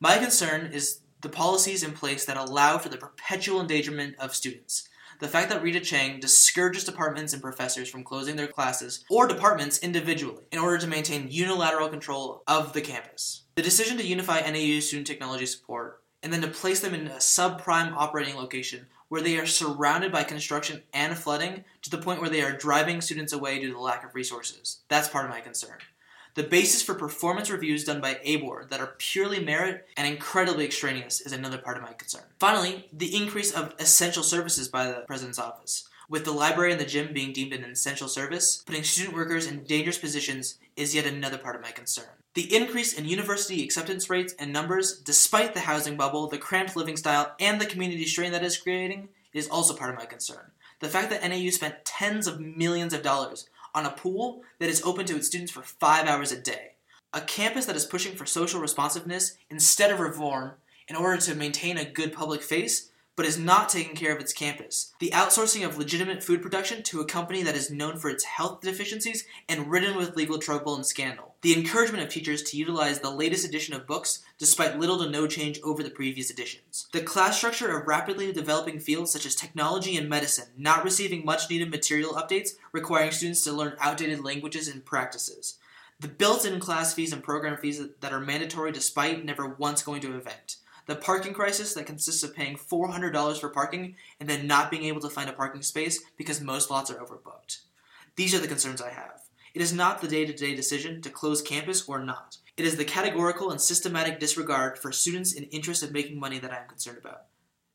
My 0.00 0.18
concern 0.18 0.70
is 0.72 1.00
the 1.20 1.28
policies 1.28 1.82
in 1.82 1.92
place 1.92 2.24
that 2.24 2.36
allow 2.36 2.78
for 2.78 2.88
the 2.88 2.96
perpetual 2.96 3.60
endangerment 3.60 4.16
of 4.18 4.34
students. 4.34 4.88
The 5.22 5.28
fact 5.28 5.50
that 5.50 5.62
Rita 5.62 5.78
Cheng 5.78 6.18
discourages 6.18 6.82
departments 6.82 7.32
and 7.32 7.40
professors 7.40 7.88
from 7.88 8.02
closing 8.02 8.34
their 8.34 8.48
classes 8.48 9.04
or 9.08 9.28
departments 9.28 9.78
individually 9.78 10.42
in 10.50 10.58
order 10.58 10.78
to 10.78 10.88
maintain 10.88 11.30
unilateral 11.30 11.88
control 11.88 12.42
of 12.48 12.72
the 12.72 12.80
campus. 12.80 13.44
The 13.54 13.62
decision 13.62 13.96
to 13.98 14.04
unify 14.04 14.40
NAU 14.40 14.80
student 14.80 15.06
technology 15.06 15.46
support 15.46 16.02
and 16.24 16.32
then 16.32 16.40
to 16.40 16.48
place 16.48 16.80
them 16.80 16.92
in 16.92 17.06
a 17.06 17.18
subprime 17.18 17.92
operating 17.96 18.34
location 18.34 18.86
where 19.10 19.22
they 19.22 19.38
are 19.38 19.46
surrounded 19.46 20.10
by 20.10 20.24
construction 20.24 20.82
and 20.92 21.16
flooding 21.16 21.62
to 21.82 21.90
the 21.90 21.98
point 21.98 22.20
where 22.20 22.30
they 22.30 22.42
are 22.42 22.56
driving 22.56 23.00
students 23.00 23.32
away 23.32 23.60
due 23.60 23.68
to 23.68 23.74
the 23.74 23.78
lack 23.78 24.04
of 24.04 24.16
resources. 24.16 24.80
That's 24.88 25.06
part 25.06 25.26
of 25.26 25.30
my 25.30 25.40
concern. 25.40 25.78
The 26.34 26.42
basis 26.42 26.80
for 26.80 26.94
performance 26.94 27.50
reviews 27.50 27.84
done 27.84 28.00
by 28.00 28.18
ABOR 28.24 28.66
that 28.70 28.80
are 28.80 28.94
purely 28.96 29.44
merit 29.44 29.86
and 29.98 30.06
incredibly 30.06 30.64
extraneous 30.64 31.20
is 31.20 31.32
another 31.32 31.58
part 31.58 31.76
of 31.76 31.82
my 31.82 31.92
concern. 31.92 32.22
Finally, 32.38 32.88
the 32.90 33.14
increase 33.14 33.52
of 33.52 33.74
essential 33.78 34.22
services 34.22 34.66
by 34.66 34.86
the 34.86 35.04
President's 35.06 35.38
office. 35.38 35.88
With 36.08 36.24
the 36.24 36.32
library 36.32 36.72
and 36.72 36.80
the 36.80 36.86
gym 36.86 37.12
being 37.12 37.34
deemed 37.34 37.52
an 37.52 37.64
essential 37.64 38.08
service, 38.08 38.62
putting 38.64 38.82
student 38.82 39.14
workers 39.14 39.46
in 39.46 39.64
dangerous 39.64 39.98
positions 39.98 40.58
is 40.74 40.94
yet 40.94 41.04
another 41.04 41.36
part 41.36 41.54
of 41.54 41.60
my 41.60 41.70
concern. 41.70 42.08
The 42.32 42.54
increase 42.56 42.94
in 42.94 43.04
university 43.04 43.62
acceptance 43.62 44.08
rates 44.08 44.34
and 44.38 44.54
numbers, 44.54 44.98
despite 45.00 45.52
the 45.52 45.60
housing 45.60 45.98
bubble, 45.98 46.28
the 46.28 46.38
cramped 46.38 46.76
living 46.76 46.96
style, 46.96 47.34
and 47.40 47.60
the 47.60 47.66
community 47.66 48.06
strain 48.06 48.32
that 48.32 48.42
is 48.42 48.56
creating, 48.56 49.10
is 49.34 49.48
also 49.48 49.74
part 49.74 49.90
of 49.90 49.98
my 49.98 50.06
concern. 50.06 50.50
The 50.80 50.88
fact 50.88 51.10
that 51.10 51.28
NAU 51.28 51.50
spent 51.50 51.84
tens 51.84 52.26
of 52.26 52.40
millions 52.40 52.94
of 52.94 53.02
dollars 53.02 53.48
on 53.74 53.86
a 53.86 53.90
pool 53.90 54.42
that 54.58 54.68
is 54.68 54.82
open 54.82 55.06
to 55.06 55.16
its 55.16 55.26
students 55.26 55.52
for 55.52 55.62
five 55.62 56.06
hours 56.06 56.32
a 56.32 56.40
day. 56.40 56.72
A 57.12 57.20
campus 57.20 57.66
that 57.66 57.76
is 57.76 57.84
pushing 57.84 58.14
for 58.14 58.26
social 58.26 58.60
responsiveness 58.60 59.36
instead 59.50 59.90
of 59.90 60.00
reform 60.00 60.52
in 60.88 60.96
order 60.96 61.20
to 61.22 61.34
maintain 61.34 61.76
a 61.76 61.84
good 61.84 62.12
public 62.12 62.42
face, 62.42 62.90
but 63.14 63.26
is 63.26 63.38
not 63.38 63.68
taking 63.68 63.94
care 63.94 64.14
of 64.14 64.20
its 64.20 64.32
campus. 64.32 64.92
The 64.98 65.10
outsourcing 65.10 65.66
of 65.66 65.76
legitimate 65.76 66.22
food 66.22 66.42
production 66.42 66.82
to 66.84 67.00
a 67.00 67.06
company 67.06 67.42
that 67.42 67.54
is 67.54 67.70
known 67.70 67.98
for 67.98 68.08
its 68.08 68.24
health 68.24 68.60
deficiencies 68.62 69.26
and 69.48 69.70
ridden 69.70 69.96
with 69.96 70.16
legal 70.16 70.38
trouble 70.38 70.74
and 70.74 70.86
scandal. 70.86 71.34
The 71.42 71.54
encouragement 71.54 72.02
of 72.02 72.08
teachers 72.08 72.42
to 72.44 72.56
utilize 72.56 73.00
the 73.00 73.10
latest 73.10 73.44
edition 73.46 73.74
of 73.74 73.86
books 73.86 74.22
despite 74.38 74.78
little 74.78 74.98
to 74.98 75.10
no 75.10 75.26
change 75.26 75.60
over 75.62 75.82
the 75.82 75.90
previous 75.90 76.30
editions. 76.30 76.88
The 76.92 77.02
class 77.02 77.36
structure 77.36 77.76
of 77.76 77.86
rapidly 77.86 78.32
developing 78.32 78.78
fields 78.78 79.10
such 79.10 79.26
as 79.26 79.34
technology 79.34 79.96
and 79.96 80.08
medicine 80.08 80.48
not 80.56 80.84
receiving 80.84 81.24
much 81.24 81.50
needed 81.50 81.70
material 81.70 82.14
updates, 82.14 82.50
requiring 82.72 83.10
students 83.10 83.44
to 83.44 83.52
learn 83.52 83.76
outdated 83.80 84.24
languages 84.24 84.68
and 84.68 84.84
practices. 84.84 85.58
The 86.00 86.08
built 86.08 86.44
in 86.44 86.58
class 86.58 86.94
fees 86.94 87.12
and 87.12 87.22
program 87.22 87.56
fees 87.58 87.80
that 88.00 88.12
are 88.12 88.20
mandatory 88.20 88.72
despite 88.72 89.24
never 89.24 89.46
once 89.46 89.82
going 89.82 90.00
to 90.00 90.08
an 90.08 90.16
event. 90.16 90.56
The 90.86 90.96
parking 90.96 91.32
crisis 91.32 91.74
that 91.74 91.86
consists 91.86 92.22
of 92.22 92.34
paying 92.34 92.56
$400 92.56 93.40
for 93.40 93.48
parking 93.48 93.94
and 94.18 94.28
then 94.28 94.46
not 94.46 94.70
being 94.70 94.84
able 94.84 95.00
to 95.00 95.10
find 95.10 95.30
a 95.30 95.32
parking 95.32 95.62
space 95.62 96.02
because 96.16 96.40
most 96.40 96.70
lots 96.70 96.90
are 96.90 96.96
overbooked. 96.96 97.60
These 98.16 98.34
are 98.34 98.38
the 98.38 98.48
concerns 98.48 98.82
I 98.82 98.90
have. 98.90 99.22
It 99.54 99.62
is 99.62 99.72
not 99.72 100.00
the 100.00 100.08
day 100.08 100.24
to 100.24 100.32
day 100.32 100.54
decision 100.54 101.02
to 101.02 101.10
close 101.10 101.42
campus 101.42 101.88
or 101.88 102.02
not. 102.02 102.38
It 102.56 102.64
is 102.64 102.76
the 102.76 102.84
categorical 102.84 103.50
and 103.50 103.60
systematic 103.60 104.18
disregard 104.18 104.78
for 104.78 104.92
students 104.92 105.32
in 105.32 105.44
interest 105.44 105.82
of 105.82 105.92
making 105.92 106.18
money 106.18 106.38
that 106.38 106.52
I 106.52 106.58
am 106.58 106.68
concerned 106.68 106.98
about. 106.98 107.26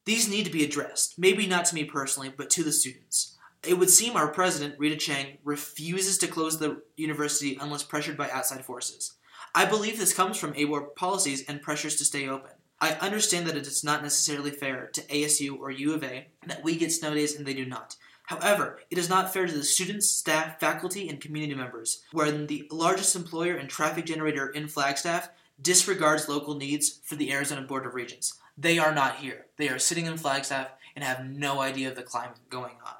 These 0.06 0.30
need 0.30 0.46
to 0.46 0.52
be 0.52 0.64
addressed, 0.64 1.20
maybe 1.20 1.48
not 1.48 1.66
to 1.66 1.76
me 1.76 1.84
personally, 1.84 2.32
but 2.36 2.50
to 2.52 2.64
the 2.64 2.72
students. 2.72 3.38
It 3.64 3.78
would 3.78 3.90
seem 3.90 4.16
our 4.16 4.30
president, 4.30 4.80
Rita 4.80 4.96
Cheng, 4.96 5.38
refuses 5.44 6.18
to 6.20 6.28
close 6.28 6.58
the 6.58 6.82
university 6.96 7.58
unless 7.60 7.84
pressured 7.84 8.18
by 8.18 8.30
outside 8.30 8.64
forces. 8.64 9.16
I 9.54 9.66
believe 9.66 9.98
this 9.98 10.14
comes 10.14 10.38
from 10.38 10.54
ABOR 10.54 10.96
policies 10.96 11.44
and 11.48 11.62
pressures 11.62 11.96
to 11.98 12.06
stay 12.06 12.28
open. 12.28 12.52
I 12.80 12.92
understand 12.94 13.48
that 13.48 13.58
it 13.58 13.66
is 13.66 13.84
not 13.84 14.04
necessarily 14.04 14.52
fair 14.52 14.88
to 14.94 15.02
ASU 15.02 15.58
or 15.58 15.72
U 15.72 15.94
of 15.94 16.04
A 16.04 16.28
that 16.46 16.64
we 16.64 16.76
get 16.76 16.92
snow 16.92 17.14
days 17.14 17.36
and 17.36 17.46
they 17.46 17.54
do 17.54 17.66
not. 17.66 17.96
However, 18.28 18.82
it 18.92 18.98
is 18.98 19.10
not 19.10 19.34
fair 19.34 19.48
to 19.48 19.54
the 19.54 19.64
students, 19.64 20.10
staff, 20.10 20.60
faculty, 20.60 21.08
and 21.08 21.22
community 21.22 21.56
members, 21.56 22.04
when 22.12 22.48
the 22.48 22.68
largest 22.70 23.16
employer 23.16 23.56
and 23.56 23.70
traffic 23.70 24.06
generator 24.06 24.50
in 24.50 24.68
Flagstaff 24.68 25.30
disregards 25.62 26.28
local 26.28 26.56
needs 26.56 27.00
for 27.04 27.16
the 27.16 27.32
Arizona 27.32 27.62
Board 27.62 27.86
of 27.86 27.96
Regents. 27.96 28.38
They 28.58 28.78
are 28.78 28.94
not 28.94 29.18
here. 29.18 29.46
They 29.56 29.70
are 29.70 29.80
sitting 29.80 30.06
in 30.06 30.18
Flagstaff 30.18 30.68
and 30.96 31.04
have 31.04 31.26
no 31.26 31.62
idea 31.62 31.90
of 31.90 31.96
the 31.96 32.04
climate 32.04 32.38
going 32.50 32.76
on. 32.86 32.96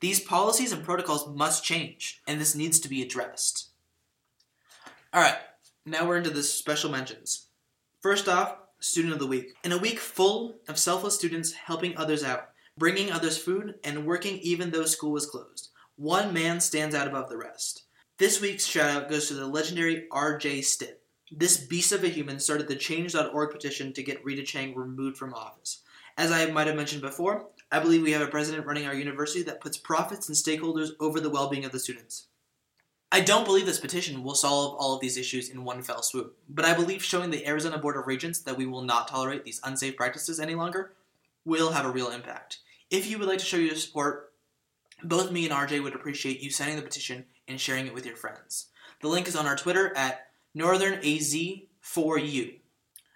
These 0.00 0.20
policies 0.20 0.72
and 0.72 0.84
protocols 0.84 1.26
must 1.26 1.64
change, 1.64 2.20
and 2.26 2.40
this 2.40 2.54
needs 2.54 2.78
to 2.80 2.88
be 2.88 3.02
addressed. 3.02 3.70
All 5.12 5.22
right, 5.22 5.38
now 5.86 6.06
we're 6.06 6.18
into 6.18 6.30
the 6.30 6.42
special 6.42 6.90
mentions. 6.90 7.46
First 8.00 8.28
off, 8.28 8.56
Student 8.78 9.14
of 9.14 9.18
the 9.18 9.26
Week. 9.26 9.54
In 9.64 9.72
a 9.72 9.78
week 9.78 9.98
full 9.98 10.56
of 10.68 10.78
selfless 10.78 11.14
students 11.14 11.52
helping 11.52 11.96
others 11.96 12.22
out, 12.22 12.50
bringing 12.76 13.10
others 13.10 13.38
food, 13.38 13.74
and 13.84 14.06
working 14.06 14.38
even 14.38 14.70
though 14.70 14.84
school 14.84 15.12
was 15.12 15.26
closed, 15.26 15.70
one 15.96 16.32
man 16.32 16.60
stands 16.60 16.94
out 16.94 17.08
above 17.08 17.28
the 17.28 17.38
rest. 17.38 17.84
This 18.18 18.40
week's 18.40 18.66
shout 18.66 18.90
out 18.90 19.10
goes 19.10 19.28
to 19.28 19.34
the 19.34 19.46
legendary 19.46 20.06
R.J. 20.10 20.62
Stitt. 20.62 21.02
This 21.30 21.56
beast 21.56 21.92
of 21.92 22.04
a 22.04 22.08
human 22.08 22.38
started 22.38 22.68
the 22.68 22.76
Change.org 22.76 23.50
petition 23.50 23.92
to 23.92 24.02
get 24.02 24.24
Rita 24.24 24.42
Cheng 24.42 24.74
removed 24.74 25.16
from 25.16 25.34
office. 25.34 25.82
As 26.18 26.30
I 26.30 26.46
might 26.46 26.66
have 26.66 26.76
mentioned 26.76 27.02
before, 27.02 27.48
I 27.70 27.80
believe 27.80 28.02
we 28.02 28.12
have 28.12 28.22
a 28.22 28.28
president 28.30 28.66
running 28.66 28.86
our 28.86 28.94
university 28.94 29.42
that 29.42 29.60
puts 29.60 29.76
profits 29.76 30.28
and 30.28 30.36
stakeholders 30.36 30.90
over 31.00 31.20
the 31.20 31.30
well 31.30 31.50
being 31.50 31.64
of 31.64 31.72
the 31.72 31.80
students. 31.80 32.28
I 33.16 33.20
don't 33.20 33.46
believe 33.46 33.64
this 33.64 33.80
petition 33.80 34.22
will 34.22 34.34
solve 34.34 34.76
all 34.78 34.94
of 34.94 35.00
these 35.00 35.16
issues 35.16 35.48
in 35.48 35.64
one 35.64 35.80
fell 35.80 36.02
swoop, 36.02 36.36
but 36.50 36.66
I 36.66 36.74
believe 36.74 37.02
showing 37.02 37.30
the 37.30 37.46
Arizona 37.46 37.78
Board 37.78 37.96
of 37.96 38.06
Regents 38.06 38.40
that 38.40 38.58
we 38.58 38.66
will 38.66 38.82
not 38.82 39.08
tolerate 39.08 39.42
these 39.42 39.58
unsafe 39.64 39.96
practices 39.96 40.38
any 40.38 40.54
longer 40.54 40.92
will 41.46 41.72
have 41.72 41.86
a 41.86 41.90
real 41.90 42.10
impact. 42.10 42.58
If 42.90 43.08
you 43.08 43.18
would 43.18 43.26
like 43.26 43.38
to 43.38 43.44
show 43.46 43.56
your 43.56 43.74
support, 43.74 44.34
both 45.02 45.32
me 45.32 45.46
and 45.46 45.54
RJ 45.54 45.82
would 45.82 45.94
appreciate 45.94 46.42
you 46.42 46.50
signing 46.50 46.76
the 46.76 46.82
petition 46.82 47.24
and 47.48 47.58
sharing 47.58 47.86
it 47.86 47.94
with 47.94 48.04
your 48.04 48.16
friends. 48.16 48.66
The 49.00 49.08
link 49.08 49.28
is 49.28 49.34
on 49.34 49.46
our 49.46 49.56
Twitter 49.56 49.96
at 49.96 50.26
NorthernAZ4U. 50.54 52.60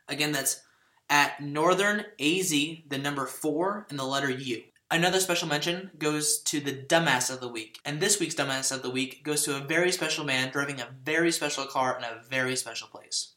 Again, 0.09 0.33
that's 0.33 0.63
at 1.11 1.43
Northern 1.43 2.07
AZ, 2.19 2.49
the 2.49 2.99
number 2.99 3.27
4, 3.27 3.89
and 3.91 3.99
the 3.99 4.05
letter 4.05 4.31
U. 4.31 4.63
Another 4.93 5.21
special 5.21 5.47
mention 5.47 5.93
goes 5.99 6.41
to 6.41 6.59
the 6.59 6.73
Dumbass 6.73 7.33
of 7.33 7.39
the 7.39 7.49
Week. 7.49 7.79
And 7.85 8.01
this 8.01 8.19
week's 8.19 8.35
Dumbass 8.35 8.75
of 8.75 8.83
the 8.83 8.91
Week 8.91 9.23
goes 9.23 9.45
to 9.45 9.57
a 9.57 9.65
very 9.65 9.93
special 9.93 10.25
man 10.25 10.51
driving 10.51 10.81
a 10.81 10.89
very 11.05 11.31
special 11.31 11.65
car 11.65 11.97
in 11.97 12.03
a 12.03 12.21
very 12.29 12.57
special 12.57 12.89
place. 12.89 13.35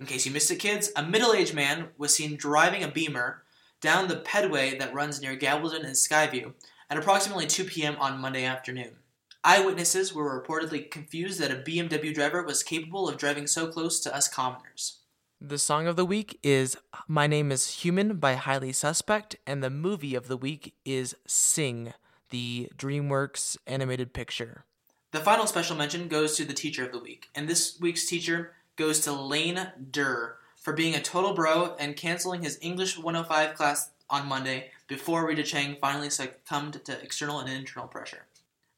In 0.00 0.06
case 0.06 0.24
you 0.24 0.32
missed 0.32 0.50
it, 0.50 0.56
kids, 0.56 0.90
a 0.96 1.02
middle 1.02 1.34
aged 1.34 1.52
man 1.52 1.88
was 1.98 2.14
seen 2.14 2.36
driving 2.36 2.82
a 2.82 2.88
Beamer 2.88 3.42
down 3.82 4.08
the 4.08 4.16
pedway 4.16 4.78
that 4.78 4.94
runs 4.94 5.20
near 5.20 5.36
Gabaldon 5.36 5.84
and 5.84 5.94
Skyview 5.94 6.54
at 6.88 6.96
approximately 6.96 7.46
2 7.46 7.64
p.m. 7.64 7.96
on 8.00 8.18
Monday 8.18 8.46
afternoon. 8.46 8.96
Eyewitnesses 9.44 10.14
were 10.14 10.42
reportedly 10.42 10.90
confused 10.90 11.38
that 11.38 11.50
a 11.50 11.56
BMW 11.56 12.14
driver 12.14 12.42
was 12.42 12.62
capable 12.62 13.10
of 13.10 13.18
driving 13.18 13.46
so 13.46 13.66
close 13.66 14.00
to 14.00 14.16
us 14.16 14.26
commoners. 14.26 15.00
The 15.46 15.58
song 15.58 15.86
of 15.86 15.96
the 15.96 16.06
week 16.06 16.38
is 16.42 16.78
My 17.06 17.26
Name 17.26 17.52
is 17.52 17.82
Human 17.82 18.16
by 18.16 18.32
Highly 18.32 18.72
Suspect, 18.72 19.36
and 19.46 19.62
the 19.62 19.68
movie 19.68 20.14
of 20.14 20.26
the 20.26 20.38
week 20.38 20.72
is 20.86 21.14
Sing, 21.26 21.92
the 22.30 22.70
DreamWorks 22.78 23.58
animated 23.66 24.14
picture. 24.14 24.64
The 25.10 25.20
final 25.20 25.46
special 25.46 25.76
mention 25.76 26.08
goes 26.08 26.34
to 26.38 26.46
the 26.46 26.54
teacher 26.54 26.86
of 26.86 26.92
the 26.92 26.98
week, 26.98 27.28
and 27.34 27.46
this 27.46 27.78
week's 27.78 28.06
teacher 28.06 28.54
goes 28.76 29.00
to 29.00 29.12
Lane 29.12 29.68
Durr 29.90 30.38
for 30.56 30.72
being 30.72 30.94
a 30.94 31.02
total 31.02 31.34
bro 31.34 31.76
and 31.78 31.94
canceling 31.94 32.42
his 32.42 32.58
English 32.62 32.96
105 32.96 33.54
class 33.54 33.90
on 34.08 34.26
Monday 34.26 34.70
before 34.86 35.26
Rita 35.26 35.42
Cheng 35.42 35.76
finally 35.78 36.08
succumbed 36.08 36.82
to 36.86 37.02
external 37.02 37.40
and 37.40 37.52
internal 37.52 37.86
pressure. 37.86 38.24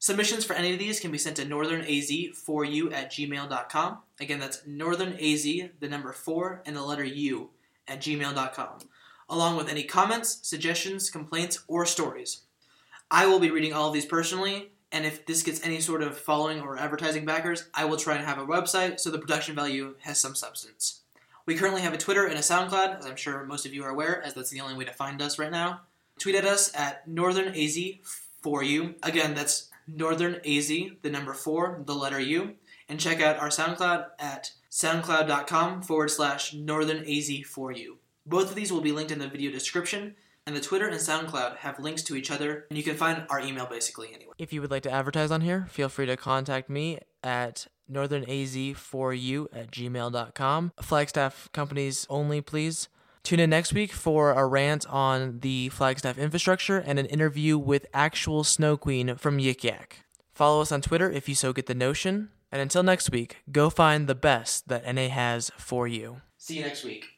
Submissions 0.07 0.45
for 0.45 0.53
any 0.53 0.71
of 0.71 0.79
these 0.79 1.01
can 1.01 1.11
be 1.11 1.17
sent 1.17 1.35
to 1.35 1.45
northernaz4u 1.45 2.93
at 2.93 3.11
gmail.com. 3.11 3.97
Again, 4.21 4.39
that's 4.39 4.61
northernaz, 4.61 5.69
the 5.81 5.89
number 5.89 6.13
4, 6.13 6.61
and 6.65 6.77
the 6.77 6.81
letter 6.81 7.03
U 7.03 7.49
at 7.89 7.99
gmail.com, 7.99 8.77
along 9.29 9.57
with 9.57 9.67
any 9.67 9.83
comments, 9.83 10.39
suggestions, 10.47 11.09
complaints, 11.09 11.61
or 11.67 11.85
stories. 11.85 12.43
I 13.11 13.25
will 13.25 13.41
be 13.41 13.51
reading 13.51 13.73
all 13.73 13.89
of 13.89 13.93
these 13.93 14.05
personally, 14.05 14.71
and 14.93 15.05
if 15.05 15.25
this 15.25 15.43
gets 15.43 15.65
any 15.65 15.81
sort 15.81 16.01
of 16.01 16.17
following 16.17 16.61
or 16.61 16.77
advertising 16.77 17.25
backers, 17.25 17.65
I 17.73 17.83
will 17.83 17.97
try 17.97 18.15
and 18.15 18.25
have 18.25 18.39
a 18.39 18.45
website 18.45 19.01
so 19.01 19.09
the 19.09 19.19
production 19.19 19.55
value 19.55 19.95
has 20.03 20.17
some 20.17 20.35
substance. 20.35 21.01
We 21.45 21.55
currently 21.55 21.81
have 21.81 21.93
a 21.93 21.97
Twitter 21.97 22.25
and 22.27 22.37
a 22.37 22.41
SoundCloud, 22.41 22.99
as 22.99 23.05
I'm 23.05 23.17
sure 23.17 23.43
most 23.43 23.65
of 23.65 23.73
you 23.73 23.83
are 23.83 23.89
aware, 23.89 24.23
as 24.23 24.35
that's 24.35 24.51
the 24.51 24.61
only 24.61 24.75
way 24.75 24.85
to 24.85 24.93
find 24.93 25.21
us 25.21 25.37
right 25.37 25.51
now. 25.51 25.81
Tweet 26.17 26.35
at 26.35 26.45
us 26.45 26.73
at 26.73 27.05
northernaz4u. 27.09 28.95
Again, 29.03 29.35
that's 29.35 29.69
Northern 29.87 30.35
AZ, 30.45 30.67
the 31.01 31.09
number 31.09 31.33
four, 31.33 31.81
the 31.85 31.95
letter 31.95 32.19
U, 32.19 32.55
and 32.89 32.99
check 32.99 33.21
out 33.21 33.37
our 33.37 33.49
SoundCloud 33.49 34.07
at 34.19 34.51
soundcloud.com 34.69 35.81
forward 35.81 36.11
slash 36.11 36.53
Northern 36.53 37.03
AZ4U. 37.03 37.97
Both 38.25 38.49
of 38.49 38.55
these 38.55 38.71
will 38.71 38.81
be 38.81 38.91
linked 38.91 39.11
in 39.11 39.19
the 39.19 39.27
video 39.27 39.51
description, 39.51 40.15
and 40.45 40.55
the 40.55 40.61
Twitter 40.61 40.87
and 40.87 40.99
SoundCloud 40.99 41.57
have 41.57 41.79
links 41.79 42.03
to 42.03 42.15
each 42.15 42.31
other, 42.31 42.65
and 42.69 42.77
you 42.77 42.83
can 42.83 42.95
find 42.95 43.25
our 43.29 43.39
email 43.39 43.65
basically 43.65 44.13
anywhere. 44.13 44.35
If 44.37 44.53
you 44.53 44.61
would 44.61 44.71
like 44.71 44.83
to 44.83 44.91
advertise 44.91 45.31
on 45.31 45.41
here, 45.41 45.67
feel 45.69 45.89
free 45.89 46.05
to 46.05 46.17
contact 46.17 46.69
me 46.69 46.99
at 47.23 47.67
northernaz4u 47.91 49.47
at 49.53 49.71
gmail.com. 49.71 50.71
Flagstaff 50.81 51.49
companies 51.53 52.05
only, 52.09 52.41
please. 52.41 52.89
Tune 53.27 53.41
in 53.41 53.49
next 53.49 53.73
week 53.73 53.91
for 53.91 54.31
a 54.31 54.47
rant 54.47 54.85
on 54.87 55.39
the 55.41 55.67
Flagstaff 55.67 56.17
infrastructure 56.17 56.77
and 56.77 56.97
an 56.97 57.07
interview 57.07 57.57
with 57.57 57.85
actual 57.93 58.45
Snow 58.45 58.77
Queen 58.77 59.17
from 59.17 59.37
Yik 59.37 59.65
Yak. 59.65 60.05
Follow 60.33 60.61
us 60.61 60.71
on 60.71 60.79
Twitter 60.81 61.11
if 61.11 61.27
you 61.27 61.35
so 61.35 61.51
get 61.51 61.65
the 61.65 61.75
notion. 61.75 62.29
And 62.53 62.61
until 62.61 62.83
next 62.83 63.11
week, 63.11 63.39
go 63.51 63.69
find 63.69 64.07
the 64.07 64.15
best 64.15 64.69
that 64.69 64.85
NA 64.95 65.09
has 65.09 65.51
for 65.57 65.89
you. 65.89 66.21
See 66.37 66.55
you 66.55 66.61
next 66.61 66.85
week. 66.85 67.16